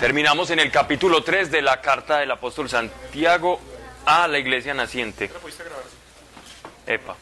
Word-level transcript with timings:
Terminamos 0.00 0.50
en 0.50 0.60
el 0.60 0.70
capítulo 0.70 1.24
3 1.24 1.50
de 1.50 1.60
la 1.60 1.80
carta 1.80 2.18
del 2.18 2.30
apóstol 2.30 2.68
Santiago 2.68 3.60
a 4.06 4.28
la 4.28 4.38
iglesia 4.38 4.72
naciente. 4.72 5.26
¿Ya 5.26 5.34
la 5.34 5.40
pudiste 5.40 5.64
grabar? 5.64 5.82
Epa. 6.86 7.16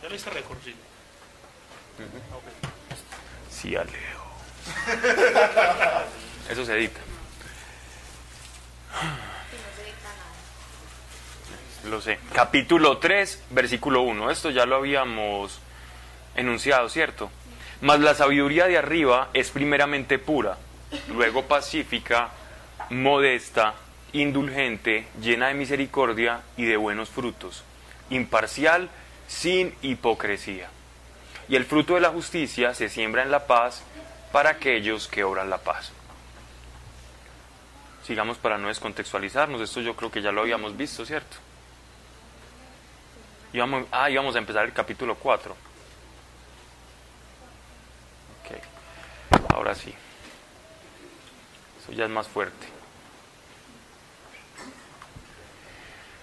¿Ya 0.00 0.08
le 0.08 0.14
diste 0.14 0.30
récord? 0.30 0.58
Sí. 0.64 0.76
Sí, 3.50 3.74
Alejo. 3.74 4.26
Eso 6.48 6.64
se 6.64 6.74
edita. 6.76 7.00
Lo 11.88 12.00
sé. 12.00 12.20
Capítulo 12.32 12.98
3, 12.98 13.42
versículo 13.50 14.02
1. 14.02 14.30
Esto 14.30 14.50
ya 14.50 14.66
lo 14.66 14.76
habíamos 14.76 15.58
enunciado, 16.36 16.88
¿cierto? 16.88 17.28
Mas 17.80 17.98
la 17.98 18.14
sabiduría 18.14 18.66
de 18.66 18.78
arriba 18.78 19.30
es 19.32 19.50
primeramente 19.50 20.18
pura, 20.20 20.58
luego 21.08 21.46
pacífica, 21.46 22.30
modesta, 22.90 23.74
indulgente, 24.12 25.06
llena 25.20 25.48
de 25.48 25.54
misericordia 25.54 26.42
y 26.56 26.64
de 26.64 26.76
buenos 26.76 27.08
frutos, 27.08 27.64
imparcial, 28.10 28.88
sin 29.28 29.74
hipocresía. 29.82 30.68
Y 31.48 31.56
el 31.56 31.64
fruto 31.64 31.94
de 31.94 32.00
la 32.00 32.10
justicia 32.10 32.74
se 32.74 32.88
siembra 32.88 33.22
en 33.22 33.30
la 33.30 33.46
paz 33.46 33.82
para 34.32 34.50
aquellos 34.50 35.08
que 35.08 35.24
obran 35.24 35.50
la 35.50 35.58
paz. 35.58 35.92
Sigamos 38.04 38.38
para 38.38 38.58
no 38.58 38.68
descontextualizarnos, 38.68 39.60
esto 39.60 39.80
yo 39.80 39.94
creo 39.94 40.10
que 40.10 40.22
ya 40.22 40.32
lo 40.32 40.40
habíamos 40.42 40.76
visto, 40.76 41.04
¿cierto? 41.04 41.36
Ah, 43.90 44.08
íbamos 44.10 44.36
a 44.36 44.38
empezar 44.38 44.64
el 44.64 44.72
capítulo 44.72 45.16
4. 45.16 45.56
Ok, 48.40 49.52
ahora 49.52 49.74
sí. 49.74 49.92
Eso 51.90 51.98
ya 51.98 52.04
es 52.04 52.10
más 52.10 52.28
fuerte. 52.28 52.66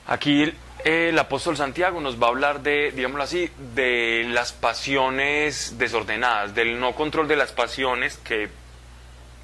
Aquí 0.06 0.44
el, 0.44 0.56
el 0.86 1.20
apóstol 1.20 1.58
Santiago 1.58 2.00
nos 2.00 2.22
va 2.22 2.28
a 2.28 2.30
hablar 2.30 2.62
de, 2.62 2.92
digámoslo 2.92 3.24
así, 3.24 3.52
de 3.76 4.26
las 4.30 4.54
pasiones 4.54 5.78
desordenadas, 5.78 6.56
del 6.56 6.80
no 6.80 6.96
control 6.96 7.28
de 7.28 7.36
las 7.36 7.52
pasiones 7.52 8.16
que, 8.18 8.48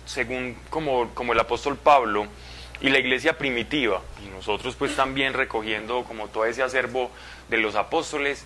según 0.06 0.56
como, 0.70 1.10
como 1.14 1.34
el 1.34 1.40
apóstol 1.42 1.76
Pablo 1.76 2.28
y 2.80 2.90
la 2.90 3.00
iglesia 3.00 3.38
primitiva, 3.38 4.02
y 4.26 4.30
nosotros 4.30 4.76
pues 4.78 4.96
también 4.96 5.34
recogiendo 5.34 6.06
como 6.06 6.30
todo 6.30 6.46
ese 6.46 6.64
acervo 6.64 7.12
de 7.50 7.58
los 7.58 7.76
apóstoles, 7.76 8.46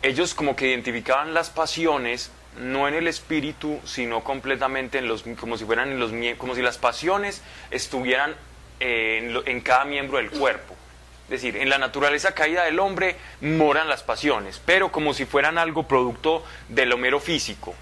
ellos 0.00 0.32
como 0.32 0.56
que 0.56 0.68
identificaban 0.68 1.34
las 1.34 1.50
pasiones 1.50 2.30
no 2.56 2.88
en 2.88 2.94
el 2.94 3.06
espíritu, 3.08 3.80
sino 3.84 4.24
completamente 4.24 4.98
en 4.98 5.08
los, 5.08 5.24
como 5.38 5.56
si 5.58 5.64
fueran 5.64 5.90
en 5.92 6.00
los, 6.00 6.10
como 6.38 6.54
si 6.54 6.62
las 6.62 6.78
pasiones 6.78 7.42
estuvieran 7.70 8.34
eh, 8.80 9.18
en, 9.22 9.34
lo- 9.34 9.46
en 9.46 9.60
cada 9.60 9.84
miembro 9.84 10.18
del 10.18 10.30
cuerpo. 10.30 10.74
Es 11.24 11.30
decir, 11.42 11.56
en 11.58 11.68
la 11.68 11.76
naturaleza 11.78 12.32
caída 12.32 12.64
del 12.64 12.78
hombre 12.80 13.16
moran 13.42 13.88
las 13.88 14.02
pasiones, 14.02 14.60
pero 14.64 14.90
como 14.90 15.12
si 15.12 15.26
fueran 15.26 15.58
algo 15.58 15.86
producto 15.86 16.42
del 16.68 16.92
homero 16.92 17.20
físico. 17.20 17.74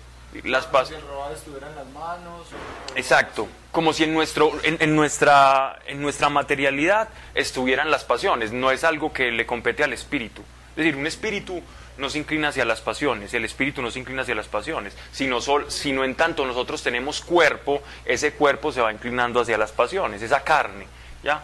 Las 0.44 0.70
pas- 0.70 0.86
Si 0.88 0.94
el 0.94 1.00
robado 1.02 1.34
estuviera 1.34 1.68
en 1.68 1.76
las 1.76 1.86
manos. 1.86 2.46
o- 2.52 2.98
Exacto, 2.98 3.46
como 3.72 3.92
si 3.92 4.04
en, 4.04 4.12
nuestro, 4.12 4.50
en, 4.64 4.76
en 4.80 4.96
nuestra, 4.96 5.78
en 5.86 6.02
nuestra 6.02 6.28
materialidad 6.28 7.08
estuvieran 7.34 7.90
las 7.90 8.04
pasiones, 8.04 8.52
no 8.52 8.70
es 8.72 8.82
algo 8.84 9.12
que 9.12 9.30
le 9.30 9.46
compete 9.46 9.84
al 9.84 9.92
espíritu. 9.92 10.42
Es 10.70 10.76
decir, 10.84 10.96
un 10.96 11.06
espíritu 11.06 11.62
no 11.98 12.10
se 12.10 12.18
inclina 12.18 12.48
hacia 12.48 12.64
las 12.64 12.80
pasiones, 12.80 13.32
el 13.34 13.44
espíritu 13.44 13.80
no 13.82 13.90
se 13.90 13.98
inclina 13.98 14.22
hacia 14.22 14.34
las 14.34 14.48
pasiones, 14.48 14.96
sino, 15.12 15.40
sol- 15.40 15.70
sino 15.70 16.04
en 16.04 16.14
tanto 16.14 16.44
nosotros 16.46 16.82
tenemos 16.82 17.20
cuerpo, 17.20 17.82
ese 18.04 18.32
cuerpo 18.34 18.72
se 18.72 18.80
va 18.80 18.92
inclinando 18.92 19.40
hacia 19.40 19.56
las 19.58 19.72
pasiones, 19.72 20.20
esa 20.22 20.44
carne, 20.44 20.86
¿ya? 21.22 21.42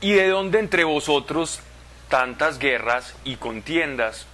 ¿Y 0.00 0.12
de 0.12 0.28
dónde 0.28 0.58
entre 0.60 0.84
vosotros 0.84 1.60
tantas 2.08 2.58
guerras 2.58 3.14
y 3.24 3.36
contiendas? 3.36 4.26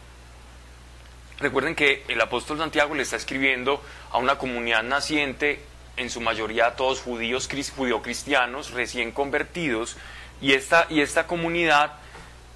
Recuerden 1.41 1.75
que 1.75 2.05
el 2.09 2.21
apóstol 2.21 2.59
Santiago 2.59 2.95
le 2.95 3.03
está 3.03 3.17
escribiendo 3.17 3.83
a 4.13 4.19
una 4.19 4.39
comunidad 4.39 4.83
naciente, 4.83 5.61
en 5.97 6.11
su 6.11 6.21
mayoría 6.21 6.77
todos 6.77 7.01
judíos, 7.01 7.49
cris- 7.49 7.73
judio-cristianos, 7.75 8.73
recién 8.73 9.11
convertidos, 9.11 9.97
y 10.41 10.53
esta, 10.53 10.87
y 10.91 11.01
esta 11.01 11.27
comunidad, 11.27 11.93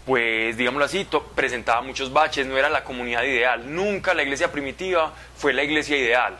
pues 0.08 0.56
digámoslo 0.56 0.86
así, 0.86 1.06
presentaba 1.34 1.82
muchos 1.82 2.10
baches, 2.10 2.46
no 2.46 2.56
era 2.56 2.70
la 2.70 2.82
comunidad 2.82 3.24
ideal. 3.24 3.74
Nunca 3.74 4.14
la 4.14 4.22
iglesia 4.22 4.50
primitiva 4.50 5.12
fue 5.36 5.52
la 5.52 5.62
iglesia 5.62 5.98
ideal. 5.98 6.34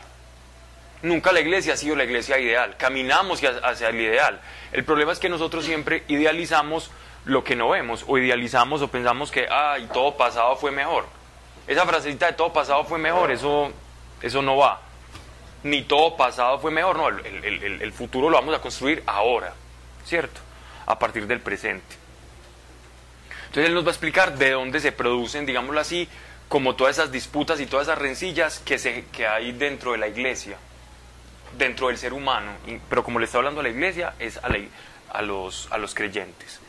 Nunca 1.03 1.31
la 1.31 1.39
iglesia 1.39 1.73
ha 1.73 1.77
sido 1.77 1.95
la 1.95 2.03
iglesia 2.03 2.39
ideal. 2.39 2.77
Caminamos 2.77 3.43
hacia, 3.43 3.89
el 3.89 4.01
ideal. 4.01 4.41
El 4.71 4.83
problema 4.85 5.11
es 5.11 5.19
que 5.19 5.29
nosotros 5.29 5.65
siempre 5.65 6.03
idealizamos 6.07 6.89
lo 7.25 7.43
que 7.43 7.55
no 7.55 7.69
vemos, 7.69 8.05
o 8.07 8.17
idealizamos 8.17 8.81
o 8.81 8.87
pensamos 8.87 9.29
que, 9.29 9.45
ay, 9.47 9.87
todo 9.93 10.17
pasado 10.17 10.55
fue 10.55 10.71
mejor. 10.71 11.05
Esa 11.67 11.85
frasecita 11.85 12.25
de 12.25 12.33
todo 12.33 12.51
pasado 12.51 12.85
fue 12.85 12.97
mejor, 12.97 13.29
eso, 13.29 13.71
eso 14.19 14.41
no 14.41 14.57
va. 14.57 14.81
Ni 15.61 15.83
todo 15.83 16.17
pasado 16.17 16.57
fue 16.57 16.71
mejor, 16.71 16.97
no, 16.97 17.07
el 17.09 17.93
futuro 17.93 18.31
lo 18.31 18.37
vamos 18.37 18.55
a 18.55 18.61
construir 18.61 19.03
ahora, 19.05 19.53
¿cierto? 20.05 20.41
A 20.87 20.97
partir 20.97 21.27
del 21.27 21.39
presente. 21.39 22.08
Entonces 23.49 23.65
él 23.67 23.73
nos 23.73 23.83
va 23.83 23.89
a 23.89 23.91
explicar 23.91 24.37
de 24.37 24.51
dónde 24.51 24.79
se 24.79 24.91
producen, 24.91 25.45
digámoslo 25.45 25.79
así, 25.79 26.07
como 26.47 26.75
todas 26.75 26.97
esas 26.97 27.11
disputas 27.11 27.59
y 27.59 27.65
todas 27.65 27.87
esas 27.87 27.97
rencillas 27.99 28.59
que, 28.59 28.77
se, 28.79 29.05
que 29.11 29.27
hay 29.27 29.51
dentro 29.51 29.91
de 29.91 29.97
la 29.99 30.07
iglesia, 30.07 30.57
dentro 31.57 31.87
del 31.87 31.97
ser 31.97 32.13
humano. 32.13 32.51
Pero 32.89 33.03
como 33.03 33.19
le 33.19 33.25
está 33.25 33.37
hablando 33.39 33.59
a 33.61 33.63
la 33.63 33.69
iglesia, 33.69 34.13
es 34.19 34.37
a, 34.37 34.49
la- 34.49 34.59
a 35.11 35.21
los, 35.21 35.67
a 35.71 35.77
los 35.77 35.93
creyentes. 35.95 36.59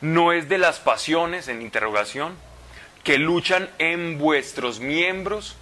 No 0.00 0.32
es 0.32 0.48
de 0.48 0.58
las 0.58 0.78
pasiones, 0.78 1.48
en 1.48 1.60
interrogación, 1.60 2.36
que 3.02 3.18
luchan 3.18 3.68
en 3.78 4.18
vuestros 4.18 4.78
miembros. 4.80 5.56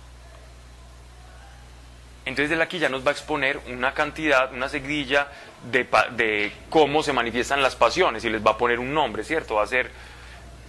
Entonces 2.26 2.50
él 2.52 2.60
aquí 2.60 2.78
ya 2.78 2.88
nos 2.88 3.04
va 3.06 3.10
a 3.10 3.12
exponer 3.12 3.60
una 3.68 3.94
cantidad, 3.94 4.52
una 4.52 4.68
seguidilla 4.68 5.28
de, 5.70 5.86
de 6.16 6.52
cómo 6.70 7.02
se 7.02 7.12
manifiestan 7.12 7.62
las 7.62 7.76
pasiones 7.76 8.24
y 8.24 8.30
les 8.30 8.44
va 8.44 8.52
a 8.52 8.58
poner 8.58 8.78
un 8.80 8.92
nombre, 8.92 9.22
¿cierto? 9.22 9.54
Va 9.54 9.62
a 9.62 9.66
ser, 9.66 9.90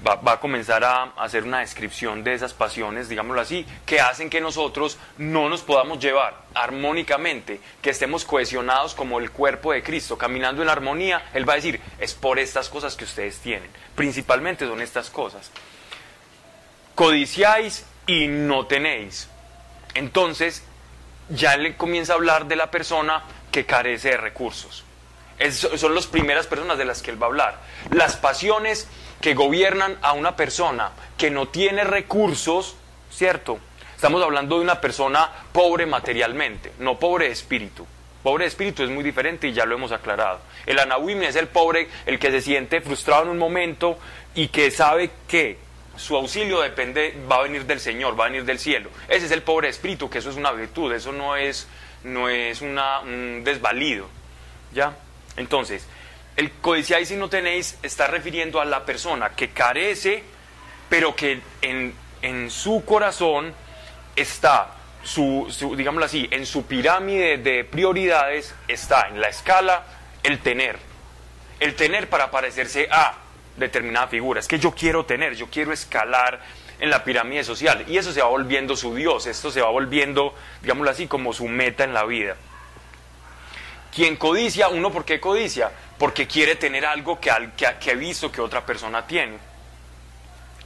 va, 0.06 0.34
a 0.34 0.40
comenzar 0.40 0.84
a 0.84 1.14
hacer 1.18 1.44
una 1.44 1.60
descripción 1.60 2.24
de 2.24 2.34
esas 2.34 2.54
pasiones, 2.54 3.10
digámoslo 3.10 3.42
así, 3.42 3.66
que 3.86 4.02
hacen 4.02 4.30
que 4.30 4.42
nosotros 4.42 4.98
no 5.18 5.50
nos 5.50 5.62
podamos 5.62 6.00
llevar 6.00 6.36
armónicamente, 6.54 7.62
que 7.82 7.92
estemos 7.92 8.26
cohesionados 8.26 8.94
como 8.94 9.20
el 9.20 9.32
cuerpo 9.32 9.72
de 9.72 9.84
Cristo, 9.84 10.18
caminando 10.18 10.62
en 10.62 10.70
armonía. 10.70 11.30
Él 11.34 11.48
va 11.48 11.54
a 11.54 11.58
decir, 11.58 11.80
es 12.00 12.14
por 12.14 12.40
estas 12.40 12.70
cosas 12.70 12.96
que 12.96 13.06
ustedes 13.06 13.40
tienen. 13.40 13.70
Principalmente 13.96 14.68
son 14.68 14.82
estas 14.82 15.10
cosas 15.10 15.52
codiciáis 16.98 17.86
y 18.08 18.28
no 18.28 18.66
tenéis. 18.66 19.30
Entonces, 19.94 20.64
ya 21.30 21.56
le 21.56 21.78
comienza 21.78 22.14
a 22.14 22.16
hablar 22.16 22.48
de 22.48 22.56
la 22.56 22.72
persona 22.72 23.22
que 23.52 23.68
carece 23.68 24.10
de 24.10 24.18
recursos. 24.18 24.84
Son 25.76 25.94
las 25.94 26.08
primeras 26.08 26.48
personas 26.48 26.80
de 26.80 26.86
las 26.86 27.04
que 27.04 27.12
él 27.12 27.22
va 27.22 27.28
a 27.28 27.30
hablar. 27.30 27.62
Las 27.92 28.16
pasiones 28.16 28.88
que 29.22 29.34
gobiernan 29.34 29.98
a 30.02 30.14
una 30.14 30.36
persona 30.36 30.92
que 31.18 31.30
no 31.30 31.48
tiene 31.48 31.84
recursos, 31.84 32.76
¿cierto? 33.12 33.60
Estamos 33.96 34.22
hablando 34.22 34.58
de 34.58 34.62
una 34.62 34.80
persona 34.80 35.30
pobre 35.52 35.86
materialmente, 35.86 36.72
no 36.80 37.00
pobre 37.00 37.26
de 37.26 37.32
espíritu. 37.32 37.86
Pobre 38.22 38.44
de 38.44 38.50
espíritu 38.50 38.84
es 38.84 38.90
muy 38.90 39.04
diferente 39.04 39.48
y 39.48 39.54
ya 39.54 39.66
lo 39.66 39.76
hemos 39.76 39.92
aclarado. 39.92 40.40
El 40.66 40.80
anahuim 40.80 41.24
es 41.24 41.36
el 41.36 41.48
pobre, 41.48 41.88
el 42.06 42.20
que 42.20 42.30
se 42.30 42.42
siente 42.42 42.82
frustrado 42.82 43.24
en 43.24 43.30
un 43.30 43.38
momento 43.38 43.98
y 44.36 44.50
que 44.50 44.70
sabe 44.70 45.12
que 45.28 45.58
su 45.96 46.16
auxilio 46.16 46.62
depende, 46.62 47.18
va 47.30 47.38
a 47.38 47.44
venir 47.44 47.66
del 47.66 47.80
Señor, 47.80 48.20
va 48.20 48.26
a 48.26 48.28
venir 48.28 48.46
del 48.46 48.60
cielo. 48.60 48.90
Ese 49.08 49.26
es 49.26 49.32
el 49.32 49.42
pobre 49.42 49.68
de 49.68 49.72
espíritu, 49.72 50.10
que 50.10 50.20
eso 50.20 50.30
es 50.30 50.36
una 50.36 50.52
virtud, 50.52 50.94
eso 50.94 51.12
no 51.12 51.36
es, 51.36 51.68
no 52.04 52.30
es 52.30 52.62
una, 52.62 53.00
un 53.00 53.44
desvalido. 53.44 54.08
¿Ya? 54.74 54.96
Entonces, 55.38 55.88
el 56.38 56.52
codiciáis 56.52 57.10
y 57.12 57.16
no 57.16 57.30
tenéis 57.30 57.78
está 57.84 58.08
refiriendo 58.08 58.62
a 58.62 58.66
la 58.66 58.86
persona 58.86 59.32
que 59.32 59.50
carece, 59.50 60.24
pero 60.88 61.16
que 61.16 61.42
en, 61.62 61.94
en 62.22 62.50
su 62.52 62.86
corazón 62.86 63.54
está, 64.16 64.76
su, 65.04 65.48
su, 65.50 65.76
digámoslo 65.76 66.06
así, 66.06 66.28
en 66.32 66.46
su 66.46 66.66
pirámide 66.68 67.38
de 67.38 67.64
prioridades 67.64 68.54
está 68.68 69.08
en 69.10 69.20
la 69.20 69.30
escala 69.30 69.84
el 70.22 70.40
tener. 70.40 70.78
El 71.60 71.76
tener 71.76 72.08
para 72.08 72.30
parecerse 72.30 72.88
a 72.92 73.16
determinada 73.58 74.08
figura. 74.08 74.40
Es 74.40 74.48
que 74.48 74.60
yo 74.60 74.72
quiero 74.72 75.06
tener, 75.06 75.34
yo 75.36 75.48
quiero 75.48 75.74
escalar 75.74 76.40
en 76.80 76.92
la 76.92 77.04
pirámide 77.04 77.44
social. 77.44 77.84
Y 77.88 77.98
eso 77.98 78.12
se 78.12 78.22
va 78.22 78.28
volviendo 78.28 78.76
su 78.76 78.94
Dios, 78.94 79.26
esto 79.26 79.50
se 79.50 79.62
va 79.62 79.70
volviendo, 79.70 80.36
digámoslo 80.62 80.92
así, 80.92 81.08
como 81.08 81.34
su 81.34 81.48
meta 81.48 81.84
en 81.84 81.96
la 81.96 82.04
vida. 82.04 82.36
Quien 83.94 84.16
codicia, 84.16 84.68
uno, 84.68 84.92
¿por 84.92 85.04
qué 85.04 85.20
codicia? 85.20 85.72
Porque 85.98 86.28
quiere 86.28 86.56
tener 86.56 86.86
algo 86.86 87.20
que, 87.20 87.32
que, 87.58 87.68
que 87.80 88.32
que 88.32 88.42
otra 88.42 88.66
persona 88.66 89.06
tiene. 89.08 89.38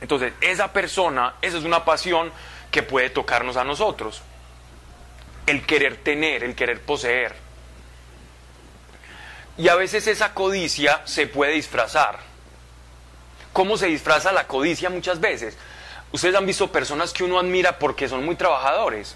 Entonces, 0.01 0.33
esa 0.41 0.73
persona, 0.73 1.35
esa 1.41 1.57
es 1.57 1.63
una 1.63 1.85
pasión 1.85 2.31
que 2.71 2.83
puede 2.83 3.09
tocarnos 3.09 3.55
a 3.55 3.63
nosotros. 3.63 4.21
El 5.45 5.65
querer 5.65 5.97
tener, 5.97 6.43
el 6.43 6.55
querer 6.55 6.81
poseer. 6.81 7.35
Y 9.57 9.67
a 9.67 9.75
veces 9.75 10.07
esa 10.07 10.33
codicia 10.33 11.01
se 11.05 11.27
puede 11.27 11.53
disfrazar. 11.53 12.19
¿Cómo 13.53 13.77
se 13.77 13.87
disfraza 13.87 14.31
la 14.31 14.47
codicia 14.47 14.89
muchas 14.89 15.19
veces? 15.19 15.57
Ustedes 16.11 16.35
han 16.35 16.45
visto 16.45 16.71
personas 16.71 17.13
que 17.13 17.23
uno 17.23 17.39
admira 17.39 17.77
porque 17.77 18.09
son 18.09 18.25
muy 18.25 18.35
trabajadores. 18.35 19.15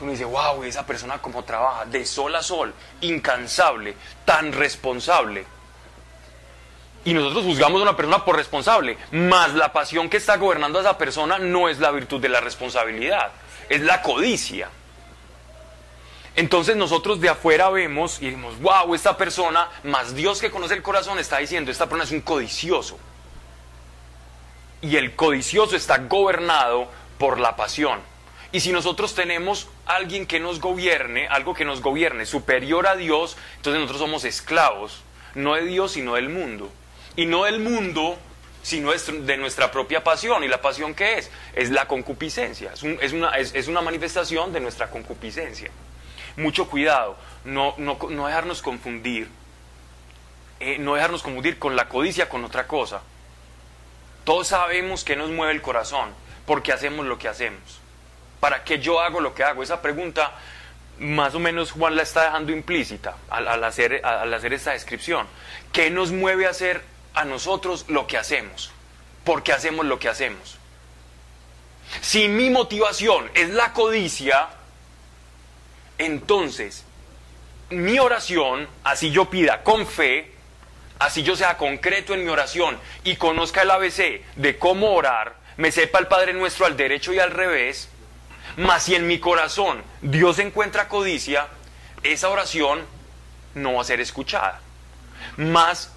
Uno 0.00 0.10
dice, 0.10 0.24
wow, 0.24 0.64
esa 0.64 0.84
persona 0.84 1.18
como 1.18 1.44
trabaja, 1.44 1.84
de 1.84 2.04
sol 2.04 2.34
a 2.34 2.42
sol, 2.42 2.74
incansable, 3.02 3.94
tan 4.24 4.52
responsable. 4.52 5.44
Y 7.04 7.14
nosotros 7.14 7.44
juzgamos 7.44 7.80
a 7.80 7.84
una 7.84 7.96
persona 7.96 8.24
por 8.24 8.36
responsable, 8.36 8.96
más 9.12 9.54
la 9.54 9.72
pasión 9.72 10.08
que 10.08 10.16
está 10.16 10.36
gobernando 10.36 10.78
a 10.78 10.82
esa 10.82 10.98
persona 10.98 11.38
no 11.38 11.68
es 11.68 11.78
la 11.78 11.90
virtud 11.90 12.20
de 12.20 12.28
la 12.28 12.40
responsabilidad, 12.40 13.32
es 13.68 13.80
la 13.82 14.02
codicia. 14.02 14.70
Entonces 16.34 16.76
nosotros 16.76 17.20
de 17.20 17.28
afuera 17.28 17.68
vemos 17.70 18.20
y 18.22 18.26
decimos, 18.26 18.58
wow, 18.60 18.94
esta 18.94 19.16
persona, 19.16 19.68
más 19.82 20.14
Dios 20.14 20.40
que 20.40 20.50
conoce 20.50 20.74
el 20.74 20.82
corazón 20.82 21.18
está 21.18 21.38
diciendo, 21.38 21.70
esta 21.70 21.86
persona 21.86 22.04
es 22.04 22.12
un 22.12 22.22
codicioso. 22.22 22.98
Y 24.80 24.96
el 24.96 25.14
codicioso 25.14 25.76
está 25.76 25.98
gobernado 25.98 26.88
por 27.18 27.38
la 27.38 27.54
pasión. 27.54 28.11
Y 28.52 28.60
si 28.60 28.70
nosotros 28.70 29.14
tenemos 29.14 29.68
alguien 29.86 30.26
que 30.26 30.38
nos 30.38 30.60
gobierne, 30.60 31.26
algo 31.28 31.54
que 31.54 31.64
nos 31.64 31.80
gobierne 31.80 32.26
superior 32.26 32.86
a 32.86 32.96
Dios, 32.96 33.36
entonces 33.56 33.80
nosotros 33.80 34.00
somos 34.00 34.24
esclavos, 34.24 35.02
no 35.34 35.54
de 35.54 35.64
Dios, 35.64 35.92
sino 35.92 36.14
del 36.14 36.28
mundo. 36.28 36.70
Y 37.16 37.26
no 37.26 37.44
del 37.44 37.60
mundo, 37.60 38.18
sino 38.62 38.92
de 38.92 39.36
nuestra 39.38 39.70
propia 39.70 40.04
pasión. 40.04 40.44
¿Y 40.44 40.48
la 40.48 40.60
pasión 40.60 40.94
qué 40.94 41.18
es? 41.18 41.30
Es 41.54 41.70
la 41.70 41.88
concupiscencia, 41.88 42.72
es, 42.74 43.12
una, 43.12 43.30
es 43.36 43.68
una 43.68 43.80
manifestación 43.80 44.52
de 44.52 44.60
nuestra 44.60 44.90
concupiscencia 44.90 45.70
mucho 46.36 46.68
cuidado, 46.68 47.16
no 47.44 47.74
dejarnos 48.26 48.62
confundir, 48.62 49.28
eh, 50.60 50.78
no 50.78 50.94
dejarnos 50.94 51.22
confundir 51.22 51.58
con 51.58 51.76
la 51.76 51.88
codicia, 51.88 52.28
con 52.28 52.44
otra 52.44 52.66
cosa. 52.66 53.02
Todos 54.24 54.48
sabemos 54.48 55.04
que 55.04 55.16
nos 55.16 55.30
mueve 55.30 55.52
el 55.52 55.62
corazón, 55.62 56.10
porque 56.46 56.72
hacemos 56.72 57.06
lo 57.06 57.18
que 57.18 57.28
hacemos. 57.28 57.80
¿Para 58.42 58.64
qué 58.64 58.80
yo 58.80 59.00
hago 59.00 59.20
lo 59.20 59.36
que 59.36 59.44
hago? 59.44 59.62
Esa 59.62 59.80
pregunta 59.80 60.32
más 60.98 61.32
o 61.36 61.38
menos 61.38 61.70
Juan 61.70 61.94
la 61.94 62.02
está 62.02 62.24
dejando 62.24 62.50
implícita 62.50 63.14
al, 63.30 63.62
hacer, 63.62 64.04
al 64.04 64.34
hacer 64.34 64.52
esta 64.52 64.72
descripción. 64.72 65.28
¿Qué 65.72 65.90
nos 65.90 66.10
mueve 66.10 66.48
a 66.48 66.50
hacer 66.50 66.82
a 67.14 67.24
nosotros 67.24 67.84
lo 67.86 68.08
que 68.08 68.18
hacemos? 68.18 68.72
¿Por 69.22 69.44
qué 69.44 69.52
hacemos 69.52 69.86
lo 69.86 70.00
que 70.00 70.08
hacemos? 70.08 70.58
Si 72.00 72.26
mi 72.26 72.50
motivación 72.50 73.30
es 73.34 73.50
la 73.50 73.72
codicia, 73.72 74.48
entonces, 75.98 76.84
mi 77.70 78.00
oración, 78.00 78.66
así 78.82 79.12
yo 79.12 79.30
pida 79.30 79.62
con 79.62 79.86
fe, 79.86 80.32
así 80.98 81.22
yo 81.22 81.36
sea 81.36 81.56
concreto 81.56 82.12
en 82.12 82.24
mi 82.24 82.30
oración 82.30 82.76
y 83.04 83.14
conozca 83.14 83.62
el 83.62 83.70
ABC 83.70 84.24
de 84.34 84.58
cómo 84.58 84.94
orar, 84.94 85.36
me 85.58 85.70
sepa 85.70 86.00
el 86.00 86.08
Padre 86.08 86.32
Nuestro 86.32 86.66
al 86.66 86.76
derecho 86.76 87.12
y 87.12 87.20
al 87.20 87.30
revés, 87.30 87.88
mas 88.56 88.84
si 88.84 88.94
en 88.94 89.06
mi 89.06 89.18
corazón 89.18 89.82
Dios 90.00 90.38
encuentra 90.38 90.88
codicia, 90.88 91.48
esa 92.02 92.28
oración 92.28 92.80
no 93.54 93.74
va 93.74 93.82
a 93.82 93.84
ser 93.84 94.00
escuchada. 94.00 94.60
Más 95.36 95.92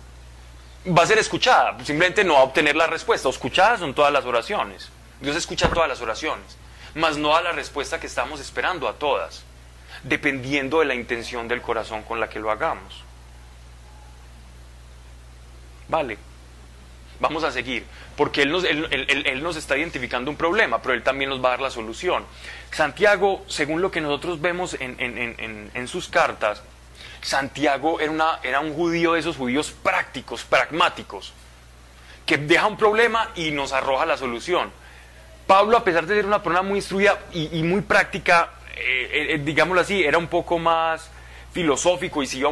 va 0.88 1.04
a 1.04 1.08
ser 1.08 1.18
escuchada, 1.18 1.78
simplemente 1.84 2.24
no 2.24 2.36
va 2.36 2.42
a 2.42 2.44
obtener 2.44 2.76
la 2.76 2.88
respuesta. 2.88 3.30
Escuchadas 3.30 3.80
son 3.80 3.94
todas 3.94 4.12
las 4.14 4.26
oraciones. 4.26 4.90
Dios 5.22 5.36
escucha 5.36 5.70
todas 5.70 5.90
las 5.90 6.02
oraciones, 6.02 6.58
mas 6.94 7.18
no 7.18 7.36
a 7.36 7.42
la 7.42 7.52
respuesta 7.52 8.00
que 8.00 8.08
estamos 8.08 8.40
esperando 8.40 8.88
a 8.88 8.94
todas 8.94 9.44
dependiendo 10.04 10.80
de 10.80 10.86
la 10.86 10.96
intención 10.96 11.48
del 11.48 11.62
corazón 11.62 12.04
con 12.04 12.20
la 12.20 12.30
que 12.30 12.40
lo 12.40 12.52
hagamos. 12.52 13.04
Vale, 15.88 16.18
vamos 17.20 17.44
a 17.44 17.52
seguir, 17.52 17.86
porque 18.16 18.44
él 18.44 18.52
nos, 19.42 19.56
está 19.56 19.78
identificando 19.78 20.32
un 20.32 20.38
problema, 20.38 20.82
pero 20.82 20.94
Él 20.94 21.04
también 21.04 21.30
nos 21.30 21.44
va 21.44 21.50
a 21.50 21.52
dar 21.52 21.62
la 21.62 21.70
solución. 21.70 22.26
Santiago, 22.72 23.44
según 23.48 23.82
lo 23.82 23.92
que 23.92 24.02
nosotros 24.02 24.42
vemos 24.42 24.76
en, 24.80 25.88
sus 25.88 26.08
cartas, 26.08 26.62
Santiago 27.22 28.00
era, 28.00 28.12
una, 28.12 28.40
un 28.62 28.74
judío 28.74 29.14
de 29.14 29.20
esos 29.20 29.38
judíos 29.38 29.72
prácticos, 29.72 30.44
pragmáticos, 30.44 31.34
que 32.26 32.38
deja 32.38 32.68
un 32.68 32.78
problema 32.78 33.32
y 33.36 33.52
nos 33.52 33.72
arroja 33.74 34.06
la 34.06 34.18
solución. 34.18 34.72
Pablo, 35.48 35.78
a 35.78 35.84
pesar 35.84 36.06
de 36.06 36.16
ser 36.16 36.26
una 36.26 36.42
persona 36.42 36.64
muy 36.64 36.80
instruida 36.80 37.20
y 37.32 37.62
muy 37.64 37.82
práctica, 37.82 38.50
eh, 38.78 39.28
eh, 39.32 39.42
digámoslo 39.44 39.82
así, 39.82 40.04
era 40.04 40.18
un 40.18 40.28
poco 40.28 40.60
más 40.60 41.10
filosófico 41.54 42.22
y 42.22 42.28
se 42.28 42.44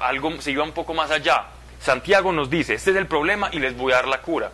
algo, 0.00 0.40
se 0.40 0.52
iba 0.52 0.62
un 0.62 0.72
poco 0.72 0.94
más 0.94 1.10
allá. 1.10 1.46
Santiago 1.80 2.32
nos 2.32 2.50
dice, 2.50 2.74
este 2.74 2.90
es 2.90 2.96
el 2.96 3.06
problema 3.06 3.48
y 3.52 3.58
les 3.58 3.76
voy 3.76 3.92
a 3.92 3.96
dar 3.96 4.08
la 4.08 4.22
cura. 4.22 4.50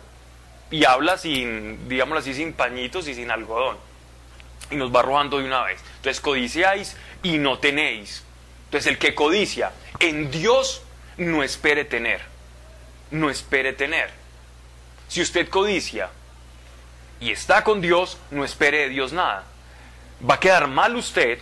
Y 0.71 0.85
habla 0.85 1.17
sin, 1.17 1.87
digámoslo 1.87 2.19
así, 2.19 2.33
sin 2.33 2.53
pañitos 2.53 3.07
y 3.07 3.13
sin 3.13 3.31
algodón. 3.31 3.77
Y 4.71 4.75
nos 4.75 4.93
va 4.93 5.01
arrojando 5.01 5.39
de 5.39 5.45
una 5.45 5.63
vez. 5.63 5.79
Entonces 5.97 6.19
codiciáis 6.21 6.97
y 7.21 7.37
no 7.37 7.59
tenéis. 7.59 8.23
Entonces 8.65 8.91
el 8.91 8.97
que 8.97 9.13
codicia 9.13 9.71
en 9.99 10.31
Dios 10.31 10.81
no 11.17 11.43
espere 11.43 11.85
tener. 11.85 12.21
No 13.11 13.29
espere 13.29 13.73
tener. 13.73 14.09
Si 15.07 15.21
usted 15.21 15.49
codicia 15.49 16.09
y 17.19 17.31
está 17.31 17.63
con 17.63 17.81
Dios, 17.81 18.17
no 18.31 18.43
espere 18.43 18.79
de 18.79 18.89
Dios 18.89 19.13
nada 19.13 19.45
va 20.27 20.35
a 20.35 20.39
quedar 20.39 20.67
mal 20.67 20.95
usted 20.95 21.39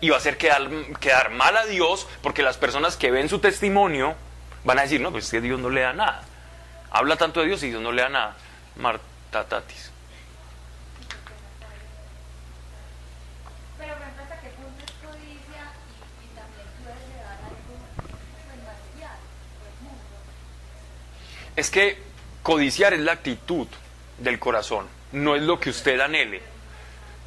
y 0.00 0.10
va 0.10 0.16
a 0.16 0.18
hacer 0.18 0.36
quedar, 0.36 0.68
quedar 1.00 1.30
mal 1.30 1.56
a 1.56 1.66
Dios 1.66 2.06
porque 2.22 2.42
las 2.42 2.56
personas 2.56 2.96
que 2.96 3.10
ven 3.10 3.28
su 3.28 3.38
testimonio 3.38 4.14
van 4.66 4.78
a 4.78 4.82
decir, 4.82 5.00
no, 5.00 5.10
pues 5.10 5.24
es 5.24 5.30
que 5.30 5.40
Dios 5.40 5.58
no 5.58 5.70
le 5.70 5.80
da 5.80 5.94
nada. 5.94 6.22
Habla 6.90 7.16
tanto 7.16 7.40
de 7.40 7.46
Dios 7.46 7.62
y 7.62 7.70
Dios 7.70 7.80
no 7.80 7.92
le 7.92 8.02
da 8.02 8.10
nada. 8.10 8.36
Marta 8.76 9.44
Tatis. 9.48 9.92
Es 21.56 21.70
que 21.70 21.98
codiciar 22.42 22.92
es 22.92 23.00
la 23.00 23.12
actitud 23.12 23.66
del 24.18 24.38
corazón, 24.38 24.86
no 25.12 25.34
es 25.34 25.42
lo 25.42 25.58
que 25.58 25.70
usted 25.70 25.98
anhele 26.00 26.42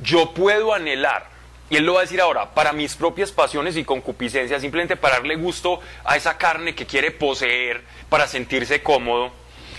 yo 0.02 0.34
puedo 0.34 0.74
anhelar, 0.74 1.28
y 1.69 1.75
él 1.75 1.86
lo 1.86 1.94
va 1.94 2.00
a 2.00 2.04
decir 2.04 2.19
ahora, 2.19 2.54
para 2.54 2.74
mis 2.74 2.95
propias 2.95 3.31
pasiones 3.31 3.77
y 3.77 3.83
concupiscencias, 3.83 4.62
simplemente 4.62 4.95
para 4.95 5.18
darle 5.18 5.35
gusto 5.35 5.80
a 6.04 6.18
esa 6.18 6.38
carne 6.38 6.73
que 6.73 6.88
quiere 6.88 7.11
poseer, 7.11 7.83
para 8.09 8.28
sentirse 8.28 8.81
cómodo, 8.81 9.31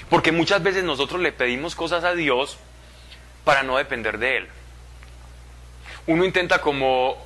porque 0.09 0.31
muchas 0.31 0.63
veces 0.63 0.85
nosotros 0.85 1.21
le 1.21 1.33
pedimos 1.33 1.75
cosas 1.75 2.05
a 2.05 2.15
Dios 2.15 2.59
para 3.45 3.63
no 3.63 3.77
depender 3.77 4.19
de 4.19 4.37
Él. 4.39 4.49
Uno 6.07 6.25
intenta 6.25 6.61
como, 6.61 7.17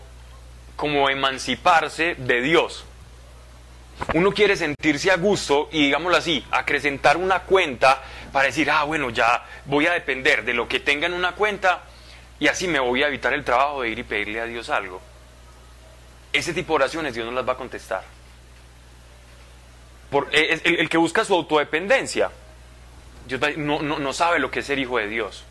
como 0.76 1.10
emanciparse 1.10 2.14
de 2.16 2.40
Dios. 2.40 2.84
Uno 4.14 4.32
quiere 4.32 4.56
sentirse 4.56 5.10
a 5.10 5.16
gusto 5.16 5.68
y, 5.72 5.84
digámoslo 5.84 6.16
así, 6.16 6.44
acrecentar 6.50 7.16
una 7.16 7.40
cuenta 7.40 8.02
para 8.32 8.46
decir, 8.46 8.70
ah, 8.70 8.84
bueno, 8.84 9.10
ya 9.10 9.44
voy 9.66 9.86
a 9.86 9.92
depender 9.92 10.44
de 10.44 10.54
lo 10.54 10.66
que 10.66 10.80
tenga 10.80 11.06
en 11.06 11.12
una 11.12 11.32
cuenta 11.32 11.82
y 12.38 12.48
así 12.48 12.68
me 12.68 12.80
voy 12.80 13.02
a 13.02 13.08
evitar 13.08 13.32
el 13.32 13.44
trabajo 13.44 13.82
de 13.82 13.90
ir 13.90 13.98
y 13.98 14.02
pedirle 14.02 14.40
a 14.40 14.44
Dios 14.44 14.70
algo. 14.70 15.00
Ese 16.32 16.52
tipo 16.52 16.72
de 16.72 16.76
oraciones 16.76 17.14
Dios 17.14 17.26
no 17.26 17.32
las 17.32 17.46
va 17.46 17.52
a 17.52 17.56
contestar. 17.56 18.02
Por, 20.10 20.28
eh, 20.32 20.60
el, 20.64 20.88
que 20.88 20.98
busca 20.98 21.24
su 21.24 21.34
autodependencia 21.34 22.30
Dios 23.26 23.40
no, 23.56 23.80
no 23.80 24.12
sabe 24.12 24.38
lo 24.38 24.50
que 24.50 24.60
es 24.60 24.66
ser 24.66 24.78
hijo 24.78 24.98
de 24.98 25.08
Dios. 25.08 25.44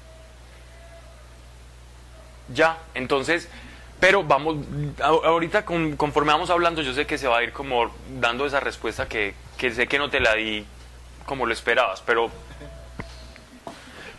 Ya, 2.53 2.77
entonces, 2.93 3.49
pero 3.99 4.23
vamos, 4.23 4.57
ahorita 5.01 5.63
conforme 5.65 6.33
vamos 6.33 6.49
hablando, 6.49 6.81
yo 6.81 6.93
sé 6.93 7.07
que 7.07 7.17
se 7.17 7.27
va 7.27 7.37
a 7.37 7.43
ir 7.43 7.53
como 7.53 7.89
dando 8.19 8.45
esa 8.45 8.59
respuesta 8.59 9.07
que, 9.07 9.33
que 9.57 9.71
sé 9.71 9.87
que 9.87 9.97
no 9.97 10.09
te 10.09 10.19
la 10.19 10.35
di 10.35 10.65
como 11.25 11.45
lo 11.45 11.53
esperabas, 11.53 12.01
pero 12.05 12.29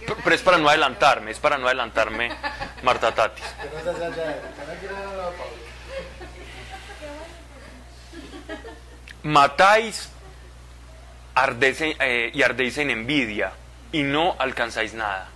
pero 0.07 0.35
es 0.35 0.43
para 0.43 0.59
no 0.59 0.69
adelantarme, 0.69 1.31
es 1.31 1.39
para 1.39 1.59
no 1.59 1.67
adelantarme, 1.67 2.31
Marta 2.83 3.15
Tatis. 3.15 3.45
Matáis 9.23 10.11
eh, 11.81 12.31
y 12.33 12.43
ardéis 12.43 12.79
en 12.79 12.91
envidia 12.91 13.53
y 13.93 14.03
no 14.03 14.37
alcanzáis 14.39 14.95
nada. 14.95 15.29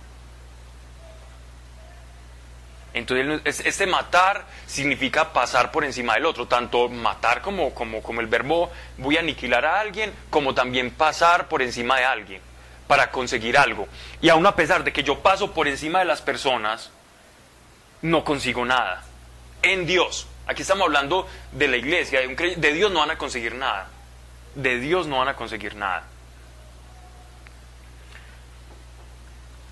Entonces, 2.93 3.61
este 3.65 3.85
matar 3.85 4.45
significa 4.65 5.31
pasar 5.31 5.71
por 5.71 5.83
encima 5.83 6.15
del 6.15 6.25
otro, 6.25 6.47
tanto 6.47 6.89
matar 6.89 7.41
como, 7.41 7.73
como, 7.73 8.01
como 8.01 8.21
el 8.21 8.27
verbo 8.27 8.71
voy 8.97 9.17
a 9.17 9.19
aniquilar 9.19 9.63
a 9.65 9.79
alguien, 9.79 10.11
como 10.31 10.55
también 10.55 10.91
pasar 10.91 11.47
por 11.47 11.61
encima 11.61 11.97
de 11.97 12.05
alguien 12.05 12.48
para 12.89 13.11
conseguir 13.11 13.55
algo. 13.55 13.87
Y 14.19 14.27
aún 14.27 14.45
a 14.47 14.55
pesar 14.57 14.83
de 14.83 14.91
que 14.91 15.03
yo 15.03 15.19
paso 15.19 15.53
por 15.53 15.69
encima 15.69 15.99
de 15.99 16.05
las 16.05 16.21
personas, 16.21 16.89
no 18.01 18.25
consigo 18.25 18.65
nada. 18.65 19.03
En 19.61 19.85
Dios, 19.85 20.27
Aquí 20.49 20.63
estamos 20.63 20.87
hablando 20.87 21.27
de 21.51 21.67
la 21.67 21.77
iglesia, 21.77 22.21
de, 22.21 22.55
de 22.55 22.73
Dios 22.73 22.91
no 22.91 23.01
van 23.01 23.11
a 23.11 23.19
conseguir 23.19 23.53
nada. 23.53 23.87
De 24.55 24.79
Dios 24.79 25.05
no 25.05 25.19
van 25.19 25.27
a 25.27 25.35
conseguir 25.35 25.75
nada. 25.75 26.07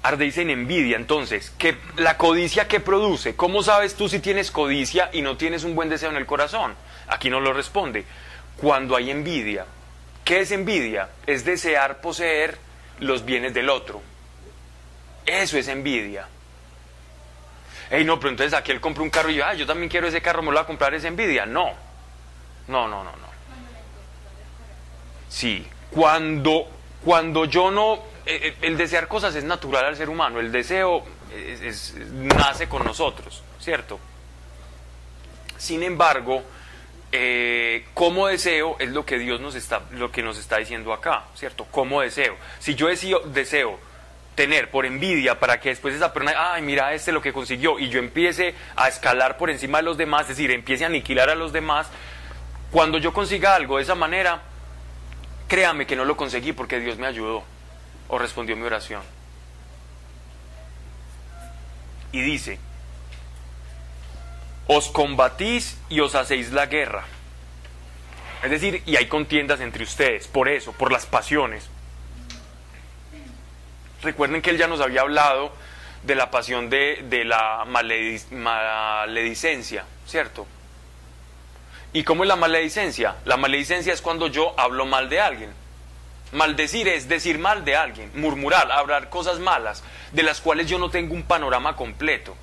Ardéis 0.04 0.38
en 0.38 0.52
envidia, 0.52 0.96
entonces, 0.98 1.52
que 1.58 1.80
la 1.96 2.18
codicia 2.18 2.68
que 2.68 2.80
produce, 2.80 3.36
¿cómo 3.36 3.64
sabes 3.64 3.96
tú 3.96 4.08
si 4.08 4.20
tienes 4.20 4.52
codicia 4.52 5.10
y 5.12 5.24
no 5.24 5.36
tienes 5.36 5.64
un 5.64 5.74
buen 5.74 5.90
deseo 5.90 6.12
en 6.12 6.18
el 6.18 6.28
corazón? 6.28 6.76
Aquí 7.08 7.32
no 7.32 7.40
lo 7.40 7.54
responde. 7.54 8.06
Cuando 8.58 8.96
hay 8.96 9.10
envidia, 9.10 9.66
¿qué 10.24 10.42
es 10.42 10.52
envidia? 10.52 11.10
Es 11.26 11.44
desear 11.44 12.02
poseer 12.02 12.60
los 13.00 13.25
bienes 13.25 13.54
del 13.54 13.70
otro. 13.70 14.01
Eso 15.25 15.58
es 15.58 15.68
envidia. 15.68 16.27
Ey, 17.89 18.04
no, 18.04 18.20
pero 18.20 18.32
entonces 18.32 18.54
aquí 18.54 18.72
él 18.72 18.82
compra 18.82 19.04
un 19.04 19.10
carro 19.10 19.30
y 19.30 19.36
yo, 19.36 19.46
ah, 19.46 19.54
yo 19.54 19.66
también 19.66 19.89
quiero 19.89 20.08
ese 20.08 20.22
carro, 20.22 20.42
me 20.42 20.48
lo 20.48 20.54
voy 20.54 20.63
a 20.63 20.68
comprar, 20.68 20.94
es 20.94 21.04
envidia. 21.04 21.46
No, 21.46 21.74
no, 22.68 22.88
no, 22.88 23.04
no, 23.04 23.12
no. 23.12 23.27
Sí, 25.30 25.66
cuando, 25.92 26.68
cuando 27.04 27.46
yo 27.46 27.72
no, 27.72 27.96
eh, 28.25 28.39
eh, 28.44 28.58
el 28.62 28.77
desear 28.77 29.08
cosas 29.08 29.36
es 29.36 29.44
natural 29.44 29.86
al 29.86 29.96
ser 29.96 30.10
humano, 30.10 30.39
el 30.39 30.51
deseo 30.51 31.04
nace 32.13 32.68
con 32.68 32.84
nosotros, 32.84 33.44
¿cierto? 33.60 34.00
Sin 35.58 35.84
embargo, 35.84 36.44
eh, 37.12 37.86
como 37.94 38.28
deseo 38.28 38.76
es 38.80 38.90
lo 38.90 39.06
que 39.06 39.18
Dios 39.18 39.40
nos 39.40 39.56
está, 39.56 39.82
lo 39.92 40.12
que 40.12 40.22
nos 40.22 40.38
está 40.38 40.58
diciendo 40.58 40.94
acá, 40.94 41.26
¿cierto? 41.36 41.66
Como 41.66 42.02
deseo. 42.02 42.36
Si 42.60 42.76
yo 42.76 42.88
deseo, 42.88 43.22
deseo 43.22 43.80
tener 44.36 44.70
por 44.70 44.86
envidia 44.86 45.40
para 45.40 45.60
que 45.60 45.70
después 45.70 45.96
esa 45.96 46.14
persona, 46.14 46.54
ay, 46.54 46.62
mira 46.62 46.94
este 46.94 47.12
lo 47.12 47.22
que 47.22 47.34
consiguió, 47.34 47.80
y 47.80 47.90
yo 47.90 48.00
empiece 48.00 48.54
a 48.76 48.88
escalar 48.88 49.38
por 49.38 49.50
encima 49.50 49.80
de 49.80 49.86
los 49.86 49.98
demás, 49.98 50.24
es 50.24 50.30
decir, 50.30 50.52
empiece 50.52 50.84
a 50.84 50.88
aniquilar 50.88 51.30
a 51.30 51.36
los 51.36 51.54
demás, 51.54 51.88
cuando 52.72 52.98
yo 52.98 53.14
consiga 53.14 53.56
algo 53.56 53.78
de 53.78 53.84
esa 53.84 53.96
manera, 53.96 54.44
créame 55.48 55.88
que 55.88 55.96
no 55.96 56.06
lo 56.06 56.18
conseguí 56.18 56.52
porque 56.52 56.80
Dios 56.80 56.98
me 56.98 57.08
ayudó 57.08 57.44
o 58.10 58.18
respondió 58.18 58.56
mi 58.56 58.64
oración. 58.64 59.02
Y 62.12 62.22
dice, 62.22 62.60
os 64.68 64.90
combatís 64.90 65.78
y 65.90 66.02
os 66.02 66.16
hacéis 66.16 66.52
la 66.52 66.66
guerra. 66.66 67.06
Es 68.44 68.52
decir, 68.52 68.84
y 68.86 68.98
hay 68.98 69.08
contiendas 69.08 69.62
entre 69.62 69.84
ustedes, 69.84 70.28
por 70.28 70.50
eso, 70.50 70.74
por 70.74 70.92
las 70.92 71.06
pasiones. 71.06 71.70
Recuerden 74.02 74.42
que 74.42 74.50
él 74.52 74.58
ya 74.58 74.68
nos 74.68 74.82
había 74.82 75.02
hablado 75.02 75.52
de 76.04 76.16
la 76.16 76.30
pasión 76.30 76.70
de, 76.70 77.24
la 77.26 77.66
maledicencia, 77.66 79.86
¿cierto? 80.06 80.46
¿Y 81.94 82.04
cómo 82.04 82.24
es 82.24 82.28
la 82.28 82.36
maledicencia? 82.36 83.16
La 83.26 83.38
maledicencia 83.38 83.94
es 83.94 84.02
cuando 84.02 84.28
yo 84.28 84.54
hablo 84.60 84.86
mal 84.86 85.10
de 85.10 85.20
alguien. 85.20 85.52
Maldecir 86.34 86.90
es 86.90 87.08
decir 87.08 87.40
mal 87.40 87.66
de 87.66 87.76
alguien, 87.76 88.12
murmurar, 88.14 88.72
hablar 88.72 89.10
cosas 89.10 89.40
malas, 89.40 89.84
de 90.12 90.24
las 90.24 90.42
cuales 90.42 90.68
yo 90.68 90.78
no 90.78 90.90
tengo 90.90 91.14
un 91.14 91.24
panorama 91.24 91.76
completo. 91.76 92.36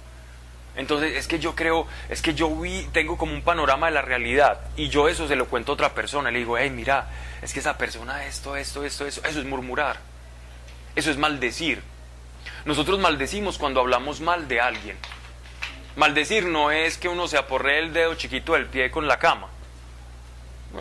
Entonces 0.77 1.17
es 1.17 1.29
que 1.29 1.39
yo 1.39 1.55
creo, 1.55 1.87
es 2.09 2.21
que 2.21 2.35
yo 2.35 2.51
vi, 2.51 2.89
tengo 2.93 3.17
como 3.17 3.33
un 3.33 3.43
panorama 3.43 3.87
de 3.87 3.93
la 3.93 4.03
realidad 4.03 4.61
y 4.77 4.89
yo 4.89 5.09
eso 5.09 5.29
se 5.29 5.37
lo 5.37 5.47
cuento 5.47 5.73
a 5.73 5.75
otra 5.75 5.95
persona, 5.95 6.31
le 6.31 6.41
digo, 6.41 6.59
hey, 6.59 6.71
mira, 6.71 7.09
es 7.43 7.53
que 7.53 7.61
esa 7.61 7.79
persona 7.79 8.25
esto, 8.27 8.57
esto, 8.57 8.85
esto, 8.85 9.07
eso, 9.07 9.23
eso 9.25 9.41
es 9.41 9.47
murmurar. 9.47 9.99
Eso 10.97 11.11
es 11.11 11.17
maldecir. 11.17 11.83
Nosotros 12.65 12.99
maldecimos 12.99 13.59
cuando 13.59 13.81
hablamos 13.81 14.21
mal 14.21 14.49
de 14.49 14.61
alguien. 14.61 14.97
Maldecir 15.97 16.47
no 16.47 16.71
es 16.71 16.99
que 16.99 17.09
uno 17.09 17.29
se 17.29 17.39
aporre 17.39 17.79
el 17.79 17.93
dedo 17.93 18.15
chiquito 18.15 18.55
del 18.55 18.67
pie 18.67 18.91
con 18.91 19.07
la 19.07 19.19
cama. 19.19 19.49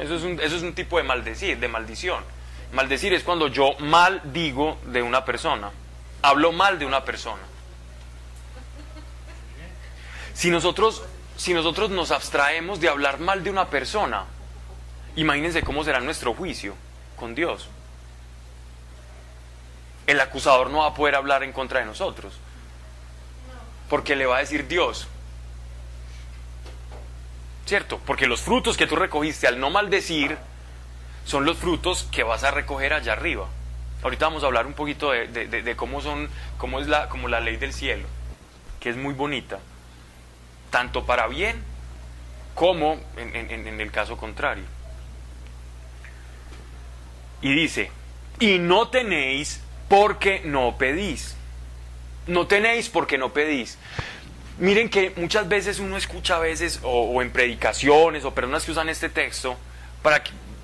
Eso 0.01 0.15
es 0.15 0.23
un, 0.23 0.39
eso 0.39 0.55
es 0.55 0.63
un 0.63 0.73
tipo 0.73 0.97
de 0.97 1.03
maldecir, 1.03 1.59
de 1.59 1.67
maldición. 1.67 2.23
Maldecir 2.71 3.13
es 3.13 3.23
cuando 3.23 3.47
yo 3.47 3.75
mal 3.79 4.21
digo 4.25 4.79
de 4.85 5.03
una 5.03 5.23
persona. 5.23 5.71
Hablo 6.23 6.51
mal 6.51 6.79
de 6.79 6.85
una 6.85 7.05
persona. 7.05 7.43
Si 10.33 10.49
nosotros, 10.49 11.03
si 11.37 11.53
nosotros 11.53 11.89
nos 11.89 12.11
abstraemos 12.11 12.79
de 12.79 12.89
hablar 12.89 13.19
mal 13.19 13.43
de 13.43 13.49
una 13.49 13.69
persona, 13.69 14.25
imagínense 15.15 15.63
cómo 15.63 15.83
será 15.83 15.99
nuestro 15.99 16.33
juicio 16.33 16.75
con 17.15 17.35
Dios 17.35 17.69
el 20.07 20.19
acusador 20.19 20.69
no 20.69 20.79
va 20.79 20.87
a 20.87 20.93
poder 20.93 21.15
hablar 21.15 21.43
en 21.43 21.53
contra 21.53 21.79
de 21.79 21.85
nosotros. 21.85 22.33
Porque 23.89 24.15
le 24.15 24.25
va 24.25 24.37
a 24.37 24.39
decir 24.39 24.67
Dios. 24.67 25.07
¿Cierto? 27.65 27.99
Porque 28.05 28.27
los 28.27 28.41
frutos 28.41 28.75
que 28.75 28.87
tú 28.87 28.95
recogiste 28.95 29.47
al 29.47 29.59
no 29.59 29.69
maldecir 29.69 30.37
son 31.25 31.45
los 31.45 31.57
frutos 31.57 32.07
que 32.11 32.23
vas 32.23 32.43
a 32.43 32.51
recoger 32.51 32.93
allá 32.93 33.13
arriba. 33.13 33.47
Ahorita 34.03 34.25
vamos 34.25 34.43
a 34.43 34.47
hablar 34.47 34.65
un 34.65 34.73
poquito 34.73 35.11
de, 35.11 35.73
cómo 35.77 36.01
son, 36.01 36.29
cómo 36.57 36.81
es 36.81 36.87
la, 36.87 37.07
la 37.29 37.39
ley 37.39 37.55
del 37.55 37.71
cielo, 37.71 38.05
que 38.81 38.89
es 38.89 38.97
muy 38.97 39.13
bonita, 39.13 39.59
tanto 40.73 41.05
para 41.05 41.27
bien 41.27 41.63
como 42.55 42.99
en 43.15 43.79
el 43.79 43.91
caso 43.91 44.17
contrario. 44.17 44.65
Y 47.43 47.53
dice, 47.53 47.91
y 48.39 48.57
no 48.57 48.87
tenéis 48.87 49.61
porque 49.89 50.41
no 50.45 50.77
pedís. 50.77 51.35
No 52.25 52.47
tenéis 52.47 52.89
porque 52.89 53.17
no 53.17 53.33
pedís. 53.33 53.77
Miren 54.57 54.89
que 54.89 55.11
muchas 55.17 55.47
veces 55.47 55.79
uno 55.79 55.97
escucha 55.97 56.37
a 56.37 56.39
veces, 56.39 56.79
o, 56.83 57.21
en 57.21 57.31
predicaciones, 57.31 58.23
o 58.23 58.33
personas 58.33 58.63
que 58.63 58.71
usan 58.71 58.87
este 58.87 59.09
texto, 59.09 59.57
para 60.01 60.23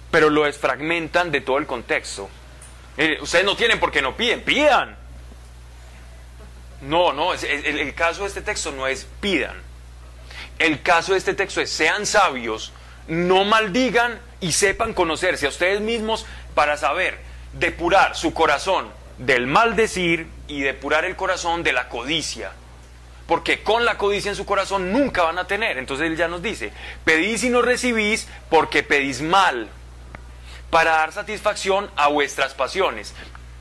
pero 0.10 0.30
lo 0.30 0.46
desfragmentan 0.46 1.32
de 1.32 1.42
todo 1.42 1.58
el 1.58 1.68
contexto. 1.68 2.30
Eh, 2.98 3.20
ustedes 3.22 3.46
no 3.46 3.56
tienen 3.56 3.80
porque 3.80 4.02
no 4.02 4.16
piden, 4.16 4.42
pidan. 4.42 4.98
No, 6.82 7.12
no, 7.12 7.34
el 7.34 7.94
caso 7.94 8.22
de 8.22 8.30
este 8.30 8.42
texto 8.42 8.72
no 8.72 8.88
es 8.88 9.06
pidan. 9.20 9.69
El 10.60 10.82
caso 10.82 11.14
de 11.14 11.18
este 11.18 11.34
texto 11.34 11.62
es 11.62 11.72
sean 11.72 12.06
sabios, 12.06 12.74
no 13.08 13.46
maldigan 13.46 14.20
y 14.42 14.52
sepan 14.52 14.94
conocerse 14.94 15.46
a 15.46 15.50
ustedes 15.50 15.82
mismos 15.82 16.26
para 16.54 16.78
saber 16.78 17.18
depurar 17.54 18.16
su 18.16 18.34
corazón 18.34 18.90
del 19.18 19.48
maldecir 19.48 20.28
y 20.48 20.62
depurar 20.62 21.06
el 21.06 21.16
corazón 21.16 21.64
de 21.64 21.74
la 21.74 21.90
codicia. 21.90 22.52
Porque 23.26 23.64
con 23.64 23.86
la 23.86 23.98
codicia 23.98 24.30
en 24.30 24.36
su 24.36 24.46
corazón 24.46 24.92
nunca 24.92 25.24
van 25.24 25.38
a 25.38 25.48
tener. 25.48 25.78
Entonces 25.78 26.08
él 26.08 26.18
ya 26.18 26.28
nos 26.28 26.42
dice, 26.42 26.72
pedís 27.06 27.44
y 27.44 27.50
no 27.50 27.62
recibís 27.62 28.28
porque 28.50 28.84
pedís 28.84 29.22
mal, 29.22 29.70
para 30.70 30.92
dar 30.92 31.12
satisfacción 31.12 31.90
a 31.96 32.08
vuestras 32.08 32.54
pasiones. 32.54 33.14